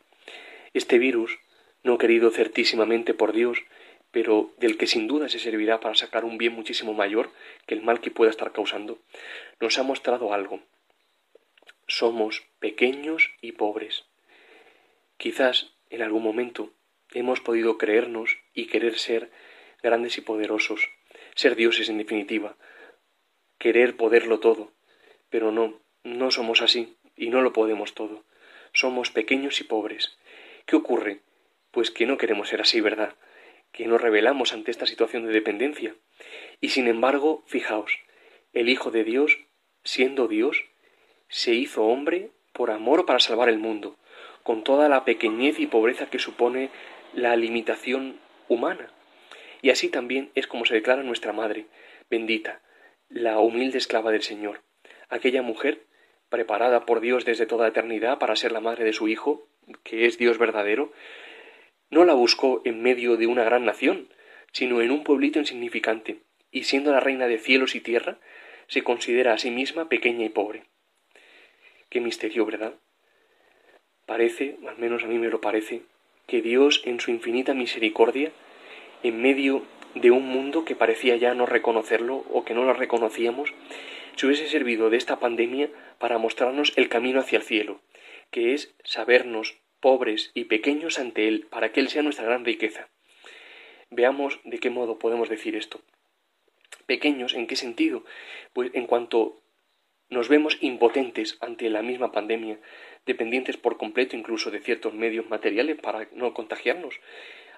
[0.74, 1.40] Este virus,
[1.84, 3.64] no querido certísimamente por Dios,
[4.12, 7.32] pero del que sin duda se servirá para sacar un bien muchísimo mayor
[7.66, 9.00] que el mal que pueda estar causando,
[9.62, 10.60] nos ha mostrado algo.
[11.88, 14.04] Somos pequeños y pobres.
[15.16, 16.74] Quizás en algún momento
[17.14, 19.32] hemos podido creernos y querer ser
[19.82, 20.90] grandes y poderosos,
[21.36, 22.58] ser dioses en definitiva,
[23.58, 24.72] querer poderlo todo,
[25.30, 28.24] pero no, no somos así y no lo podemos todo.
[28.74, 30.18] Somos pequeños y pobres.
[30.66, 31.22] ¿Qué ocurre?
[31.72, 33.16] Pues que no queremos ser así, ¿verdad?
[33.72, 35.96] Que nos rebelamos ante esta situación de dependencia.
[36.62, 38.00] Y sin embargo, fijaos,
[38.54, 39.40] el Hijo de Dios,
[39.84, 40.66] siendo Dios,
[41.30, 43.98] se hizo hombre por amor para salvar el mundo,
[44.44, 46.70] con toda la pequeñez y pobreza que supone
[47.14, 48.92] la limitación humana.
[49.62, 51.66] Y así también es como se declara nuestra Madre,
[52.10, 52.62] bendita,
[53.10, 54.62] la humilde esclava del Señor,
[55.10, 55.86] aquella mujer
[56.30, 59.48] preparada por Dios desde toda eternidad para ser la madre de su Hijo,
[59.84, 60.92] que es Dios verdadero,
[61.90, 64.10] no la buscó en medio de una gran nación,
[64.52, 66.20] sino en un pueblito insignificante,
[66.52, 68.20] y siendo la reina de cielos y tierra,
[68.68, 70.64] se considera a sí misma pequeña y pobre.
[71.90, 72.74] Qué misterio, ¿verdad?
[74.06, 75.84] Parece, al menos a mí me lo parece,
[76.28, 78.32] que Dios en su infinita misericordia,
[79.04, 79.64] en medio
[80.02, 83.54] de un mundo que parecía ya no reconocerlo o que no lo reconocíamos,
[84.16, 87.82] se hubiese servido de esta pandemia para mostrarnos el camino hacia el cielo,
[88.32, 92.90] que es sabernos pobres y pequeños ante Él, para que Él sea nuestra gran riqueza.
[93.90, 95.80] Veamos de qué modo podemos decir esto.
[96.86, 98.04] Pequeños, ¿en qué sentido?
[98.54, 99.42] Pues en cuanto
[100.10, 102.60] nos vemos impotentes ante la misma pandemia,
[103.06, 107.00] dependientes por completo incluso de ciertos medios materiales para no contagiarnos.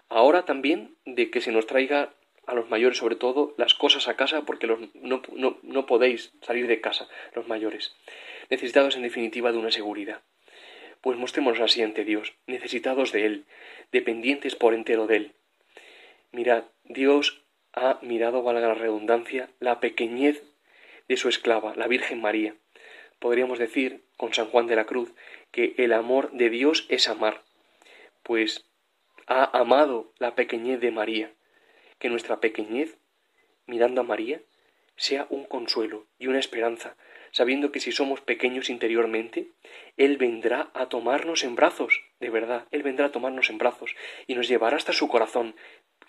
[0.10, 2.14] Ahora también de que se nos traiga
[2.50, 6.34] a los mayores sobre todo las cosas a casa porque los, no, no, no podéis
[6.42, 7.96] salir de casa los mayores,
[8.50, 10.22] necesitados en definitiva de una seguridad.
[11.02, 13.46] Pues mostrémonos así ante Dios, necesitados de Él,
[13.92, 15.34] dependientes por entero de Él.
[16.32, 20.44] Mirad, Dios ha mirado, valga la redundancia, la pequeñez
[21.08, 22.56] de su esclava, la Virgen María.
[23.20, 25.14] Podríamos decir, con San Juan de la Cruz,
[25.52, 27.44] que el amor de Dios es amar,
[28.24, 28.66] pues
[29.28, 31.32] ha amado la pequeñez de María
[32.00, 32.98] que nuestra pequeñez,
[33.68, 34.42] mirando a María,
[34.96, 36.98] sea un consuelo y una esperanza,
[37.32, 39.48] sabiendo que si somos pequeños interiormente,
[39.98, 43.96] Él vendrá a tomarnos en brazos, de verdad, Él vendrá a tomarnos en brazos
[44.28, 45.56] y nos llevará hasta su corazón,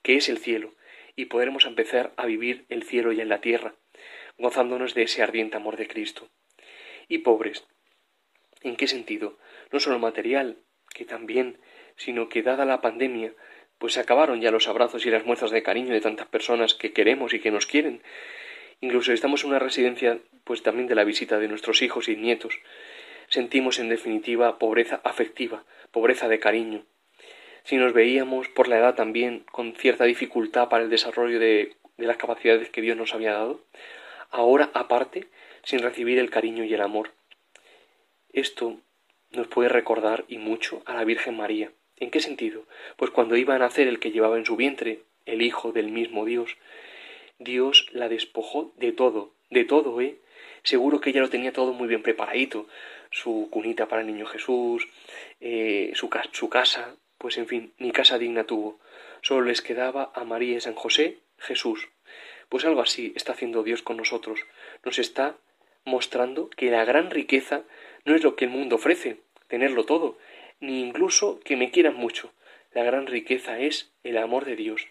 [0.03, 0.75] que es el cielo,
[1.17, 3.75] y podremos empezar a vivir el cielo ya en la tierra,
[4.39, 6.29] gozándonos de ese ardiente amor de Cristo.
[7.09, 7.67] Y pobres,
[8.63, 9.39] ¿en qué sentido?
[9.71, 10.59] No solo material,
[10.95, 11.59] que también,
[11.97, 13.35] sino que dada la pandemia,
[13.81, 16.93] pues se acabaron ya los abrazos y las muestras de cariño de tantas personas que
[16.93, 18.03] queremos y que nos quieren.
[18.83, 22.61] Incluso estamos en una residencia, pues también de la visita de nuestros hijos y nietos.
[23.29, 26.85] Sentimos en definitiva pobreza afectiva, pobreza de cariño.
[27.65, 32.07] Si nos veíamos por la edad también con cierta dificultad para el desarrollo de, de
[32.07, 33.65] las capacidades que Dios nos había dado,
[34.31, 35.29] ahora aparte,
[35.63, 37.13] sin recibir el cariño y el amor.
[38.31, 38.77] Esto
[39.31, 42.65] nos puede recordar y mucho a la Virgen María, ¿En qué sentido?
[42.97, 46.25] Pues cuando iba a nacer el que llevaba en su vientre, el hijo del mismo
[46.25, 46.57] Dios,
[47.39, 50.19] Dios la despojó de todo, de todo, ¿eh?
[50.63, 52.67] Seguro que ella lo tenía todo muy bien preparadito,
[53.11, 54.89] su cunita para el niño Jesús,
[55.41, 58.79] eh, su, su casa, pues en fin, ni casa digna tuvo.
[59.23, 61.89] Solo les quedaba a María y San José Jesús.
[62.49, 64.41] Pues algo así está haciendo Dios con nosotros.
[64.85, 65.37] Nos está
[65.85, 67.63] mostrando que la gran riqueza
[68.05, 70.19] no es lo que el mundo ofrece, tenerlo todo,
[70.61, 72.33] ni incluso que me quieran mucho.
[72.73, 74.89] La gran riqueza es el amor de Dios.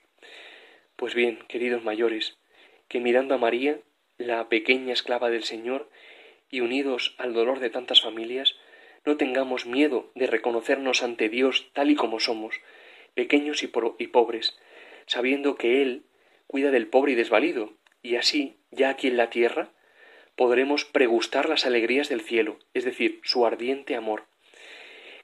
[0.96, 2.38] Pues bien, queridos mayores,
[2.88, 3.80] que mirando a María,
[4.18, 5.90] la pequeña esclava del Señor,
[6.52, 8.56] y unidos al dolor de tantas familias,
[9.06, 12.60] no tengamos miedo de reconocernos ante Dios tal y como somos,
[13.14, 14.58] pequeños y, y pobres,
[15.06, 16.04] sabiendo que Él
[16.48, 19.72] cuida del pobre y desvalido, y así, ya aquí en la tierra,
[20.36, 24.26] podremos pregustar las alegrías del cielo, es decir, su ardiente amor.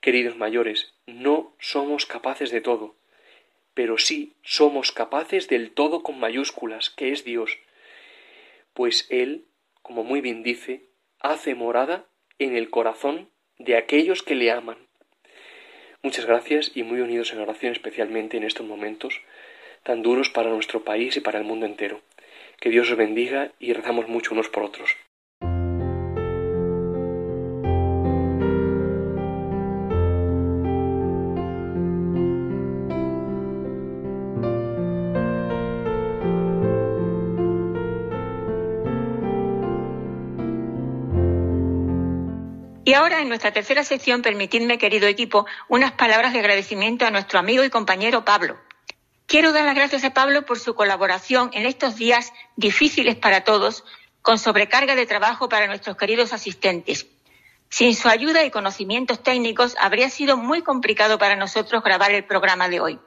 [0.05, 2.95] Queridos mayores, no somos capaces de todo,
[3.73, 7.57] pero sí somos capaces del todo con mayúsculas, que es Dios,
[8.75, 9.45] pues Él,
[9.81, 10.83] como muy bien dice,
[11.19, 12.05] hace morada
[12.37, 14.77] en el corazón de aquellos que le aman.
[16.03, 19.21] Muchas gracias y muy unidos en oración especialmente en estos momentos
[19.81, 22.01] tan duros para nuestro país y para el mundo entero.
[22.59, 24.95] Que Dios os bendiga y rezamos mucho unos por otros.
[42.85, 47.39] Y ahora, en nuestra tercera sección, permitidme, querido equipo, unas palabras de agradecimiento a nuestro
[47.39, 48.59] amigo y compañero Pablo.
[49.25, 53.83] Quiero dar las gracias a Pablo por su colaboración en estos días difíciles para todos,
[54.21, 57.07] con sobrecarga de trabajo para nuestros queridos asistentes.
[57.69, 62.69] Sin su ayuda y conocimientos técnicos habría sido muy complicado para nosotros grabar el programa
[62.69, 62.99] de hoy.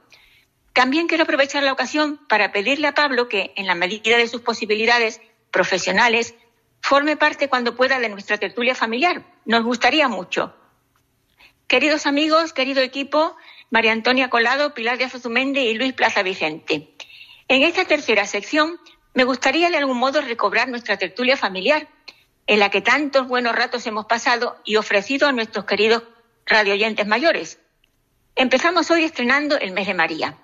[0.73, 4.41] También quiero aprovechar la ocasión para pedirle a Pablo que, en la medida de sus
[4.41, 5.21] posibilidades
[5.53, 6.35] profesionales,
[6.81, 9.25] forme parte cuando pueda de nuestra tertulia familiar.
[9.49, 10.55] Nos gustaría mucho.
[11.69, 13.35] Queridos amigos, querido equipo,
[13.71, 16.95] María Antonia Colado, Pilar de Azuzumende y Luis Plaza Vicente.
[17.49, 18.79] En esta tercera sección
[19.15, 21.89] me gustaría de algún modo recobrar nuestra tertulia familiar,
[22.47, 26.03] en la que tantos buenos ratos hemos pasado y ofrecido a nuestros queridos
[26.45, 27.59] radioyentes mayores.
[28.37, 30.37] Empezamos hoy estrenando el mes de María,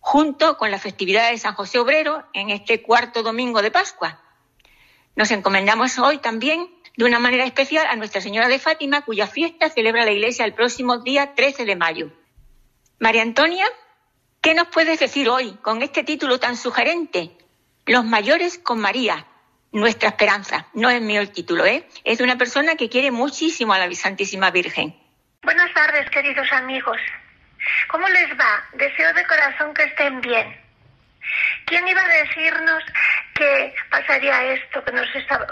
[0.00, 4.20] junto con la festividad de San José Obrero en este cuarto domingo de Pascua.
[5.14, 9.68] Nos encomendamos hoy también de una manera especial a Nuestra Señora de Fátima, cuya fiesta
[9.68, 12.10] celebra la Iglesia el próximo día 13 de mayo.
[12.98, 13.66] María Antonia,
[14.40, 17.30] ¿qué nos puedes decir hoy con este título tan sugerente?
[17.84, 19.26] Los mayores con María,
[19.72, 20.68] nuestra esperanza.
[20.72, 21.86] No es mío el título, ¿eh?
[22.04, 24.96] Es de una persona que quiere muchísimo a la Santísima Virgen.
[25.42, 26.98] Buenas tardes, queridos amigos.
[27.88, 28.64] ¿Cómo les va?
[28.72, 30.65] Deseo de corazón que estén bien.
[31.66, 32.82] ¿Quién iba a decirnos
[33.34, 35.08] que pasaría esto que, nos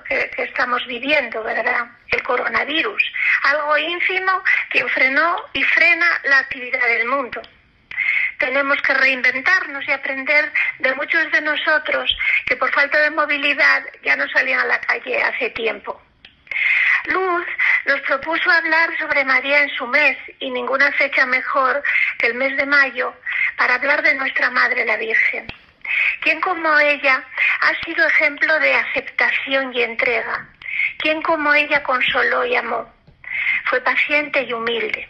[0.09, 1.87] que, estamos viviendo, verdad?
[2.09, 3.03] El coronavirus,
[3.43, 7.43] algo ínfimo que frenó y frena la actividad del mundo.
[8.39, 14.17] Tenemos que reinventarnos y aprender de muchos de nosotros que por falta de movilidad ya
[14.17, 16.01] no salían a la calle hace tiempo.
[17.07, 17.47] Luz
[17.87, 21.83] nos propuso hablar sobre María en su mes y ninguna fecha mejor
[22.19, 23.15] que el mes de mayo
[23.57, 25.47] para hablar de nuestra Madre la Virgen.
[26.25, 27.23] ¿Quién como ella
[27.61, 30.49] ha sido ejemplo de aceptación y entrega?
[30.97, 32.91] ¿Quién como ella consoló y amó?
[33.67, 35.07] Fue paciente y humilde.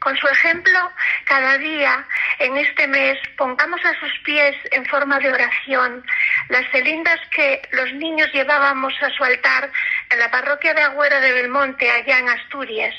[0.00, 0.92] Con su ejemplo,
[1.26, 2.04] cada día
[2.40, 6.04] en este mes pongamos a sus pies en forma de oración
[6.48, 9.70] las celindas que los niños llevábamos a su altar
[10.10, 12.96] en la parroquia de Agüero de Belmonte, allá en Asturias,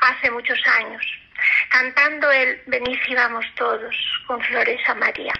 [0.00, 1.04] hace muchos años,
[1.70, 3.96] cantando el Venid y vamos todos
[4.28, 5.32] con flores a María.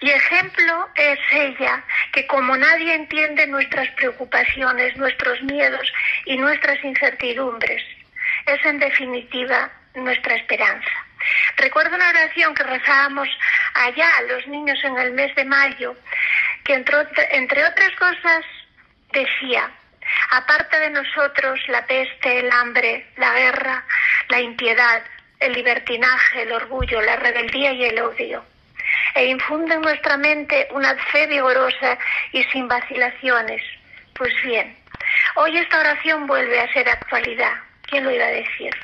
[0.00, 5.92] Y ejemplo es ella, que como nadie entiende nuestras preocupaciones, nuestros miedos
[6.24, 7.82] y nuestras incertidumbres,
[8.46, 10.90] es en definitiva nuestra esperanza.
[11.56, 13.28] Recuerdo una oración que rezábamos
[13.74, 15.94] allá a los niños en el mes de mayo,
[16.64, 18.44] que entre, otras cosas
[19.12, 19.70] decía,
[20.30, 23.84] aparte de nosotros la peste, el hambre, la guerra,
[24.30, 25.02] la impiedad,
[25.40, 28.49] el libertinaje, el orgullo, la rebeldía y el odio
[29.14, 31.98] e infunde en nuestra mente una fe vigorosa
[32.32, 33.62] y sin vacilaciones.
[34.14, 34.76] Pues bien,
[35.36, 37.54] hoy esta oración vuelve a ser actualidad.
[37.82, 38.74] ¿Quién lo iba a decir?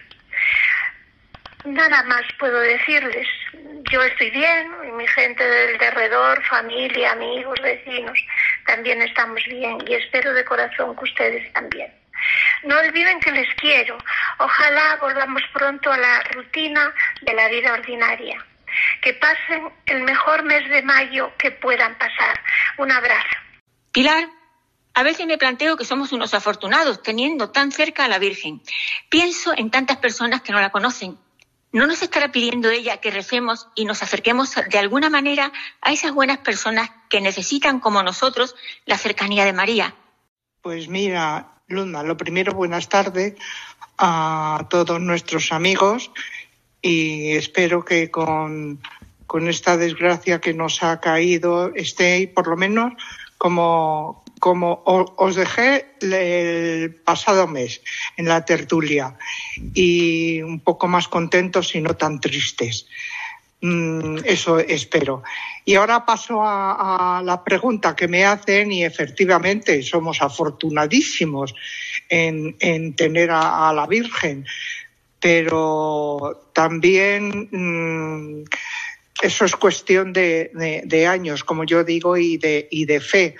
[1.64, 3.26] Nada más puedo decirles.
[3.90, 8.18] Yo estoy bien y mi gente del derredor, familia, amigos, vecinos,
[8.66, 11.92] también estamos bien y espero de corazón que ustedes también.
[12.62, 13.98] No olviden que les quiero.
[14.38, 18.44] Ojalá volvamos pronto a la rutina de la vida ordinaria
[19.02, 22.40] que pasen el mejor mes de mayo que puedan pasar.
[22.78, 23.36] Un abrazo.
[23.92, 24.28] Pilar,
[24.94, 28.62] a veces me planteo que somos unos afortunados teniendo tan cerca a la Virgen.
[29.08, 31.18] Pienso en tantas personas que no la conocen.
[31.72, 35.52] ¿No nos estará pidiendo ella que recemos y nos acerquemos de alguna manera
[35.82, 38.54] a esas buenas personas que necesitan, como nosotros,
[38.86, 39.94] la cercanía de María?
[40.62, 43.34] Pues mira, Luna, lo primero, buenas tardes
[43.98, 46.10] a todos nuestros amigos
[46.86, 48.78] y espero que con,
[49.48, 52.92] esta desgracia que nos ha caído esté por lo menos
[53.38, 57.82] como, como os dejé el pasado mes
[58.16, 59.16] en la tertulia
[59.74, 62.86] y un poco más contentos y no tan tristes.
[63.60, 65.22] Mm, eso espero.
[65.64, 71.52] Y ahora paso a, la pregunta que me hacen y efectivamente somos afortunadísimos
[72.08, 74.46] en, en tener a, la Virgen
[75.20, 78.44] pero también mm,
[79.22, 83.36] eso es cuestión de, años, como yo digo, y de, y de fe.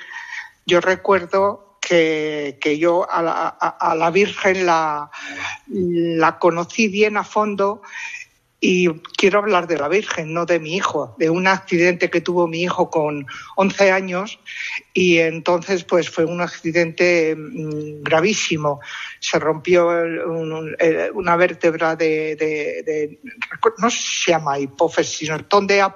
[0.65, 3.23] Yo recuerdo que, yo a
[3.95, 5.11] la, Virgen la,
[5.69, 7.83] la conocí bien a fondo
[8.61, 12.49] y quiero hablar de la Virgen, no de mi hijo, de un accidente que tuvo
[12.49, 14.41] mi hijo con 11 años
[14.97, 18.81] y entonces pues fue un accidente mm, gravísimo.
[19.21, 19.89] Se rompió
[21.13, 23.19] una vértebra de,
[23.77, 25.87] no se llama hipófisis, donde,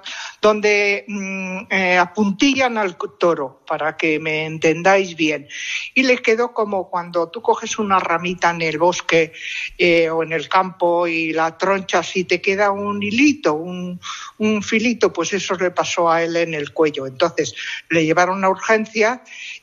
[0.42, 5.48] donde mm, eh, apuntillan al toro, para que me entendáis bien.
[5.94, 9.32] Y le quedó como cuando tú coges una ramita en el bosque
[9.78, 13.98] eh, o en el campo y la tronchas y te queda un hilito, un,
[14.36, 17.06] un filito, pues eso le pasó a él en el cuello.
[17.06, 17.54] Entonces
[17.88, 18.89] le llevaron a urgencia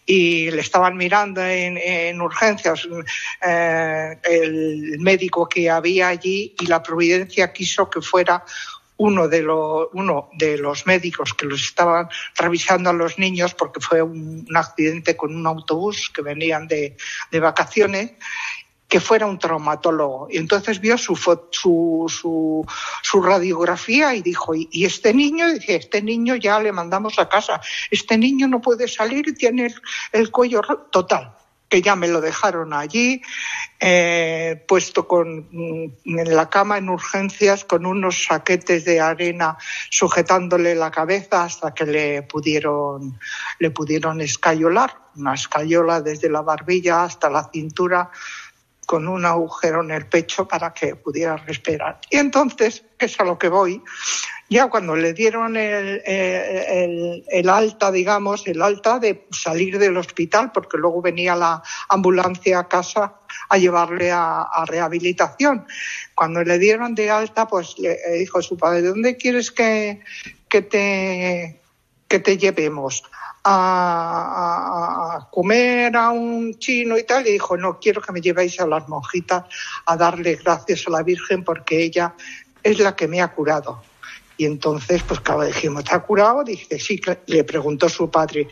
[0.05, 2.87] y le estaban mirando en, urgencias
[3.45, 8.43] eh, el médico que había allí y la providencia quiso que fuera
[8.97, 13.79] uno de, los, uno de los médicos que los estaban revisando a los niños porque
[13.79, 16.97] fue un, accidente con un autobús que venían de,
[17.31, 18.11] de vacaciones
[18.87, 20.27] que fuera un traumatólogo.
[20.29, 22.65] Y entonces vio su, su,
[23.03, 25.53] su, radiografía y dijo, ¿y este niño?
[25.53, 27.59] dice, este niño ya le mandamos a casa.
[27.91, 29.73] Este niño no puede salir y tiene
[30.11, 30.61] el, cuello
[30.91, 31.33] total
[31.69, 33.21] que ya me lo dejaron allí,
[33.81, 39.57] eh, puesto con, mm, en la cama en urgencias con unos saquetes de arena
[39.89, 43.19] sujetándole la cabeza hasta que le pudieron,
[43.59, 48.11] le pudieron escayolar, una escayola desde la barbilla hasta la cintura
[48.87, 51.99] con un agujero en el pecho para que pudiera respirar.
[52.09, 53.83] Y entonces, es a lo que voy,
[54.49, 60.77] ya cuando le dieron el, el, alta, digamos, el alta de salir del hospital, porque
[60.77, 63.15] luego venía la ambulancia a casa
[63.49, 65.67] a llevarle a, rehabilitación.
[66.15, 69.99] Cuando le dieron de alta, pues le dijo su padre, ¿dónde quieres que,
[70.47, 71.59] que, te,
[72.07, 73.03] que te llevemos?
[73.49, 78.67] a, comer a un chino y tal, y dijo, no, quiero que me llevéis a
[78.67, 79.45] las monjitas
[79.85, 82.13] a darle gracias a la Virgen porque ella
[82.63, 83.81] es la que me ha curado.
[84.37, 86.43] Y entonces, pues claro, dijimos, ¿te ha curado?
[86.43, 88.47] Dice, sí, le preguntó su padre,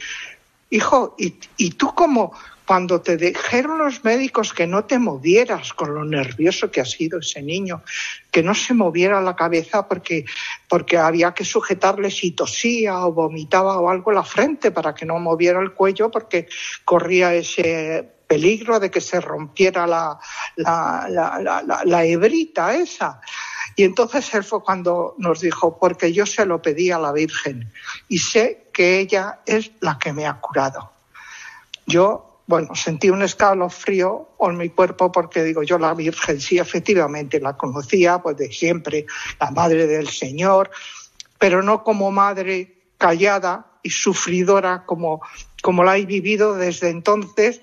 [0.69, 2.33] hijo, ¿y, y tú cómo,
[2.65, 7.19] cuando te dijeron los médicos que no te movieras con lo nervioso que ha sido
[7.19, 7.83] ese niño,
[8.31, 10.25] que no se moviera la cabeza porque,
[10.67, 15.19] porque había que sujetarle si tosía o vomitaba o algo la frente para que no
[15.19, 16.47] moviera el cuello porque
[16.83, 20.19] corría ese peligro de que se rompiera la,
[20.55, 23.21] la, la, la hebrita esa.
[23.75, 27.71] Y entonces él fue cuando nos dijo, porque yo se lo pedí a la Virgen
[28.07, 30.91] y sé que ella es la que me ha curado.
[31.85, 37.39] Yo bueno, sentí un escalofrío en mi cuerpo porque digo, yo la Virgen sí, efectivamente
[37.39, 39.05] la conocía, pues de siempre,
[39.39, 40.69] la Madre del Señor,
[41.39, 45.21] pero no como madre callada y sufridora como,
[45.61, 47.61] como la he vivido desde entonces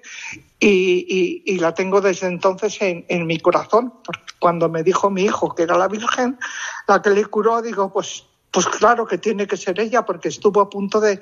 [0.59, 3.93] y, y, la tengo desde entonces en, en, mi corazón.
[4.05, 6.39] Porque cuando me dijo mi hijo que era la Virgen
[6.87, 10.61] la que le curó, digo, pues pues claro que tiene que ser ella, porque estuvo
[10.61, 11.19] a punto de,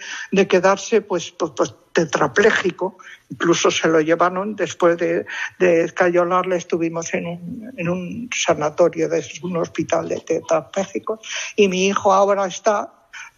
[0.49, 2.99] quedarse pues, pues, pues, tetrapléjico.
[3.31, 5.25] Incluso se lo llevaron después de,
[5.61, 11.21] de escayolarle, estuvimos en un, en un sanatorio, de un hospital de tetraplégicos,
[11.55, 12.93] y mi hijo ahora está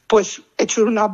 [0.07, 1.13] pues hecho una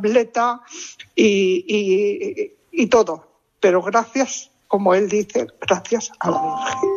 [1.15, 3.27] y, y todo.
[3.59, 6.89] Pero gracias, como él dice, gracias a la Virgen.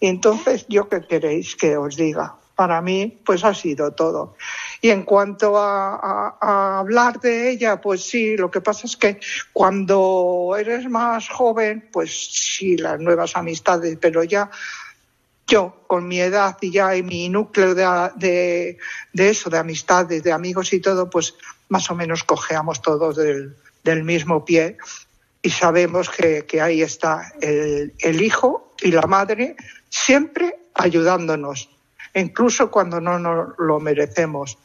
[0.00, 2.41] Y entonces, ¿yo qué queréis que os diga?
[2.54, 4.36] Para mí pues ha sido todo.
[4.80, 9.20] Y en cuanto a, hablar de ella, pues sí, lo que pasa es que
[9.52, 14.50] cuando eres más joven, pues sí, las nuevas amistades, pero ya
[15.46, 18.78] yo con mi edad y ya en mi núcleo de,
[19.12, 21.34] de, eso, de amistades, de amigos y todo, pues
[21.68, 24.76] más o menos cojeamos todos del, del mismo pie
[25.42, 29.56] y sabemos que, que ahí está el, el hijo y la madre
[29.88, 31.68] siempre ayudándonos
[32.14, 34.58] incluso cuando no nos lo merecemos.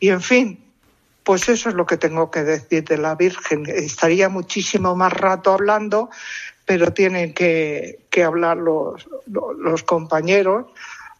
[0.00, 0.72] Y en fin,
[1.24, 3.64] pues eso es lo que tengo que decir de la Virgen.
[3.66, 6.10] Estaría muchísimo más rato hablando,
[6.64, 10.66] pero tienen que, que hablar los, los, compañeros,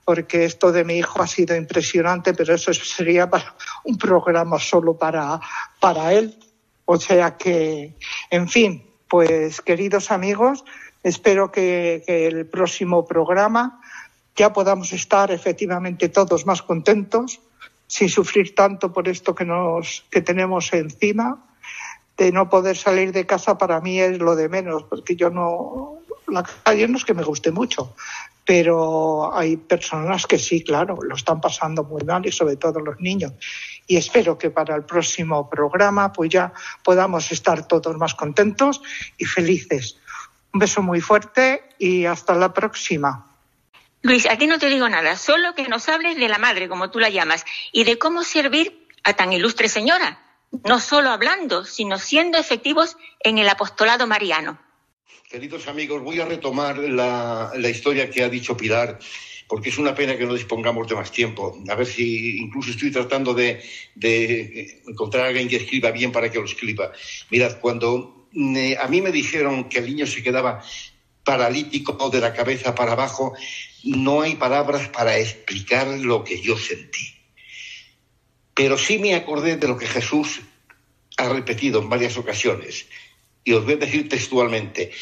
[0.05, 3.55] porque esto de mi hijo ha sido impresionante, pero eso sería para
[3.85, 5.41] un programa solo para,
[5.81, 6.37] para él.
[6.85, 7.95] O sea que,
[8.31, 10.64] en fin, pues queridos amigos,
[11.03, 13.81] espero que, que el próximo programa
[14.37, 17.41] ya podamos estar efectivamente todos más contentos,
[17.87, 21.45] sin sufrir tanto por esto que, nos, que tenemos encima.
[22.16, 25.99] De no poder salir de casa para mí es lo de menos, porque yo no.
[26.28, 27.95] La calle no es que me guste mucho,
[28.47, 33.01] pero hay personas que sí, claro, lo están pasando muy mal y sobre todo los
[33.01, 33.33] niños.
[33.87, 36.53] Y espero que para el próximo programa pues ya
[36.85, 38.80] podamos estar todos más contentos
[39.18, 39.99] y felices.
[40.55, 43.32] Un beso muy fuerte y hasta la próxima.
[44.03, 46.90] Luis, a ti no te digo nada, solo que nos hables de la madre, como
[46.90, 50.18] tú la llamas, y de cómo servir a tan ilustre señora.
[50.64, 54.61] no solo hablando, sino siendo efectivos en el apostolado mariano.
[55.30, 58.98] Queridos amigos, voy a retomar la, la historia que ha dicho Pilar
[59.53, 61.62] porque es una pena que no dispongamos de más tiempo.
[61.68, 63.62] A ver si incluso estoy tratando de,
[63.94, 66.90] de encontrar a alguien que escriba bien para que lo escriba.
[67.28, 70.62] Mirad, cuando eh, a mí me dijeron que el niño se quedaba
[71.22, 73.34] paralítico de la cabeza para abajo,
[73.85, 77.14] no hay palabras para explicar lo que yo sentí.
[78.55, 80.41] Pero sí me acordé de lo que Jesús
[81.16, 82.87] ha repetido en varias ocasiones.
[83.45, 84.93] Y os voy a decir textualmente,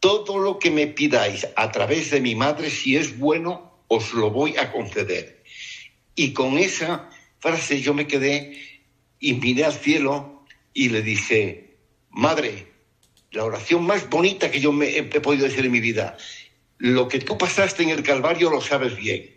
[0.00, 4.30] todo lo que me pidáis a través de mi madre, si es bueno, os lo
[4.30, 5.42] voy a conceder.
[6.14, 7.10] Y con esa
[7.40, 8.58] frase yo me quedé
[9.18, 11.64] y miré al cielo y le dije,
[12.10, 12.68] Madre,
[13.32, 16.16] la oración más bonita que yo me he, podido decir en mi vida,
[16.78, 19.34] lo que tú pasaste en el Calvario lo sabes bien.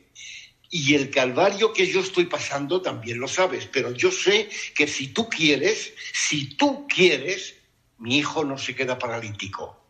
[0.69, 5.07] Y el calvario que yo estoy pasando también lo sabes, pero yo sé que si
[5.07, 7.55] tú quieres, si tú quieres,
[7.97, 9.81] mi hijo no se queda paralítico.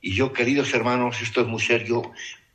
[0.00, 2.02] Y yo, queridos hermanos, esto es muy serio,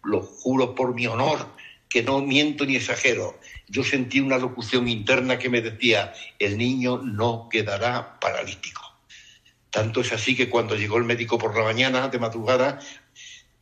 [0.03, 1.55] lo juro por mi honor,
[1.87, 3.39] que no miento ni exagero.
[3.67, 8.81] Yo sentí una locución interna que me decía, el niño no quedará paralítico.
[9.69, 12.79] Tanto es así que cuando llegó el médico por la mañana, de madrugada,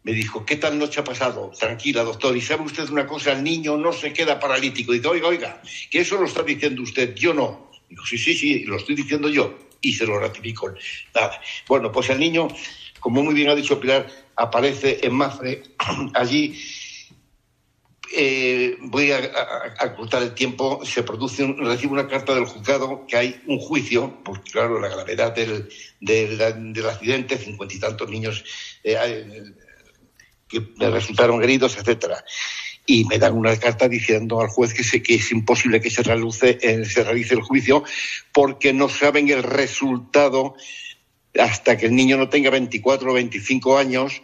[0.04, 1.52] me dijo, ¿qué tal noche ha pasado?
[1.58, 2.36] Tranquila, doctor.
[2.36, 4.94] Y sabe usted una cosa, el niño no se queda paralítico.
[4.94, 7.72] Dice, oiga, oiga, que eso lo está diciendo usted, yo no.
[7.88, 9.56] Digo, sí, sí, sí, lo estoy diciendo yo.
[9.82, 10.74] Y se lo ratificó.
[11.68, 12.48] Bueno, pues el niño,
[13.00, 15.64] como muy bien ha dicho Pilar, aparece en Mafre,
[16.14, 16.56] allí
[18.14, 23.18] eh, voy a, a, el tiempo, se produce, un, recibe una carta del juzgado que
[23.18, 28.44] hay un juicio, porque claro, la gravedad del, del, accidente, cincuenta y tantos niños
[28.84, 28.98] eh,
[30.52, 32.24] que resultaron heridos, etcétera.
[32.86, 36.04] Y me dan una carta diciendo al juez que, sé que es imposible que se,
[36.04, 37.84] realice, eh, se realice el juicio
[38.34, 40.56] porque no saben el resultado
[41.40, 44.22] hasta que el niño no tenga 24 o 25 años,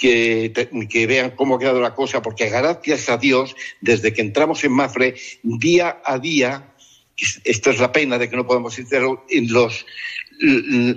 [0.00, 4.72] que, vean cómo ha quedado la cosa, porque gracias a Dios, desde que entramos en
[4.72, 6.74] Mafre, día a día,
[7.44, 9.86] esta es la pena de que no podemos en los,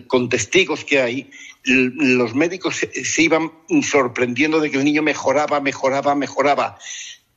[0.08, 1.32] con testigos que hay,
[1.64, 3.52] los médicos se, iban
[3.84, 6.78] sorprendiendo de que el niño mejoraba, mejoraba, mejoraba.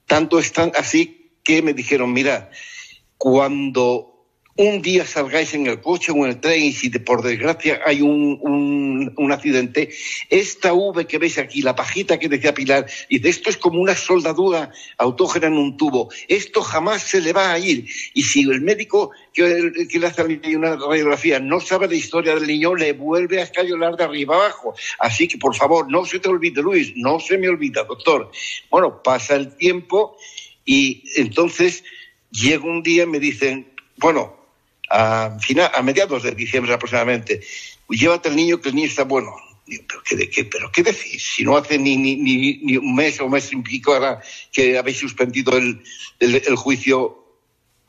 [0.06, 2.50] Tanto están así que me dijeron, mira,
[3.18, 4.13] cuando
[4.56, 8.02] un día salgáis en el coche o en el tren y si por desgracia hay
[8.02, 9.90] un, un, accidente,
[10.30, 13.96] esta V que veis aquí, la pajita que decía Pilar, dice, esto es como una
[13.96, 17.86] soldadura autógena en un tubo, esto jamás se le va a ir.
[18.14, 20.22] Y si el médico que, que le hace
[20.56, 24.74] una radiografía no sabe la historia del niño, le vuelve a escayolar de arriba abajo.
[25.00, 28.30] Así que, por favor, no se te olvide, Luis, no se me olvida, doctor.
[28.70, 30.16] Bueno, pasa el tiempo
[30.64, 31.82] y entonces
[32.30, 34.43] llega un día y me dicen, bueno,
[34.90, 37.40] a, final, a mediados de diciembre aproximadamente,
[37.88, 39.34] llévate al niño que el niño está bueno.
[39.66, 41.32] ¿Pero qué, qué, ¿Pero qué decís?
[41.36, 44.20] Si no hace ni, ni, ni, un mes o un mes y pico ahora
[44.52, 45.82] que habéis suspendido el,
[46.20, 47.24] el, juicio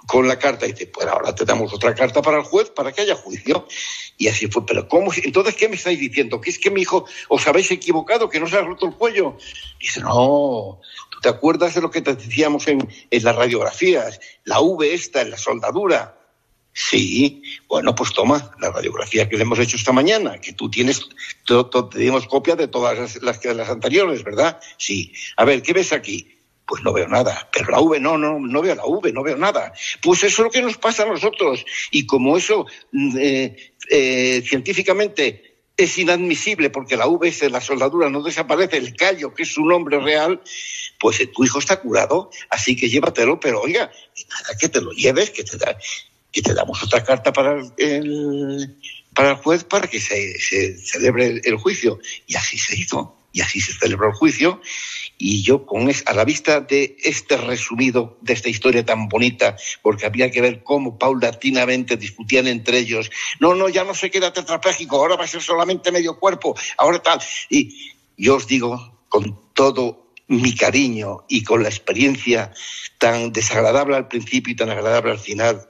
[0.08, 2.94] con la carta y dice, pues ahora te damos otra carta para el juez para
[2.94, 3.68] que haya juicio.
[4.18, 4.66] Y así fue.
[4.66, 5.12] Pero ¿cómo?
[5.22, 6.40] Entonces, ¿qué me estáis diciendo?
[6.40, 8.30] ¿Que es que mi hijo os habéis equivocado?
[8.30, 9.38] ¿Que no se ha roto el cuello?
[9.78, 10.80] dice, no,
[11.10, 14.22] ¿tú te acuerdas de lo que te decíamos en, en las radiografías?
[14.46, 16.25] La V esta en la soldadura.
[16.78, 21.08] Sí, bueno, pues toma la radiografía que le hemos hecho esta mañana, que tú tienes,
[21.90, 24.60] tenemos copia de todas las, las, las anteriores, ¿verdad?
[24.78, 25.14] Sí.
[25.38, 26.38] A ver, ¿qué ves aquí?
[26.68, 27.50] Pues no veo nada.
[27.54, 29.72] Pero la V, no, no, no veo la V, no veo nada.
[30.02, 31.64] Pues eso es lo que nos pasa a nosotros.
[31.92, 38.10] Y como eso mm, eh, eh, científicamente es inadmisible porque la V es la soldadura,
[38.10, 40.42] no desaparece el callo, que es su nombre real,
[41.00, 43.90] pues tu hijo está curado, así que llévatelo, pero oiga,
[44.30, 45.78] nada que te lo lleves, que te da
[46.36, 48.78] y te damos otra carta para el,
[49.14, 51.98] para el juez para que se, celebre el, juicio.
[52.28, 54.62] Y así se hizo, y así se celebró el juicio.
[55.18, 60.06] Y yo, con a la vista de este resumido, de esta historia tan bonita, porque
[60.06, 63.10] había que ver cómo paulatinamente discutían entre ellos,
[63.40, 67.02] no, no, ya no se queda tetrapléjico, ahora va a ser solamente medio cuerpo, ahora
[67.02, 67.22] tal.
[67.50, 72.52] Y yo os digo, con todo mi cariño y con la experiencia
[72.98, 75.66] tan desagradable al principio y tan agradable al final,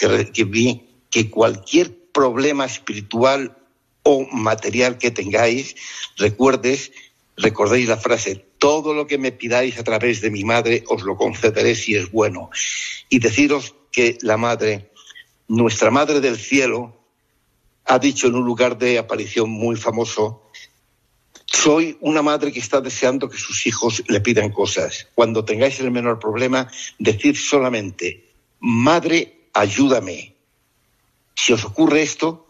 [0.00, 3.56] que, vi que cualquier problema espiritual
[4.02, 5.76] o material que tengáis,
[6.16, 6.92] recuerdes,
[7.36, 11.16] recordéis la frase, todo lo que me pidáis a través de mi madre os lo
[11.16, 12.50] concederé si es bueno.
[13.08, 14.90] Y deciros que la madre,
[15.48, 16.96] nuestra madre del cielo,
[17.84, 20.42] ha dicho en un lugar de aparición muy famoso,
[21.46, 25.08] soy una madre que está deseando que sus hijos le pidan cosas.
[25.14, 28.30] Cuando tengáis el menor problema, decid solamente,
[28.60, 30.34] madre ayúdame.
[31.34, 32.46] Si os ocurre esto,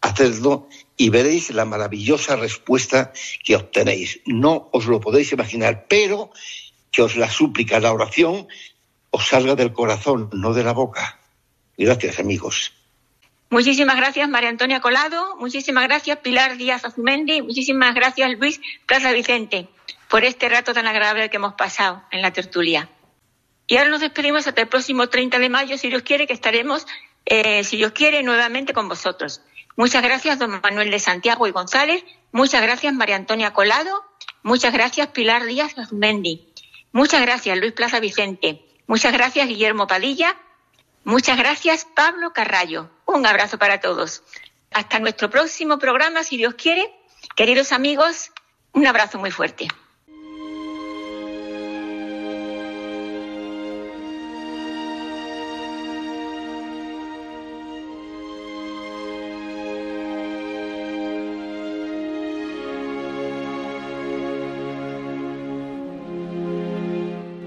[0.00, 4.20] hacedlo y veréis la maravillosa respuesta que obtenéis.
[4.26, 6.30] No os lo podéis imaginar, pero
[6.90, 8.46] que os la súplica, la oración,
[9.10, 11.18] os salga del corazón, no de la boca.
[11.76, 12.72] Gracias, amigos.
[13.50, 15.36] Muchísimas gracias, María Antonia Colado.
[15.38, 17.42] Muchísimas gracias, Pilar Díaz Azumendi.
[17.42, 19.68] Muchísimas gracias, Luis Plaza Vicente,
[20.08, 22.88] por este rato tan agradable que hemos pasado en la tertulia.
[23.66, 26.86] Y ahora nos despedimos hasta el próximo 30 de mayo, si Dios quiere, que estaremos,
[27.24, 29.40] eh, si Dios quiere, nuevamente con vosotros.
[29.76, 32.04] Muchas gracias, don Manuel de Santiago y González.
[32.32, 34.04] Muchas gracias, María Antonia Colado.
[34.42, 36.52] Muchas gracias, Pilar Díaz Azumendi.
[36.92, 38.64] Muchas gracias, Luis Plaza Vicente.
[38.86, 40.36] Muchas gracias, Guillermo Padilla.
[41.02, 42.90] Muchas gracias, Pablo Carrallo.
[43.06, 44.22] Un abrazo para todos.
[44.70, 46.94] Hasta nuestro próximo programa, si Dios quiere.
[47.34, 48.30] Queridos amigos,
[48.72, 49.68] un abrazo muy fuerte.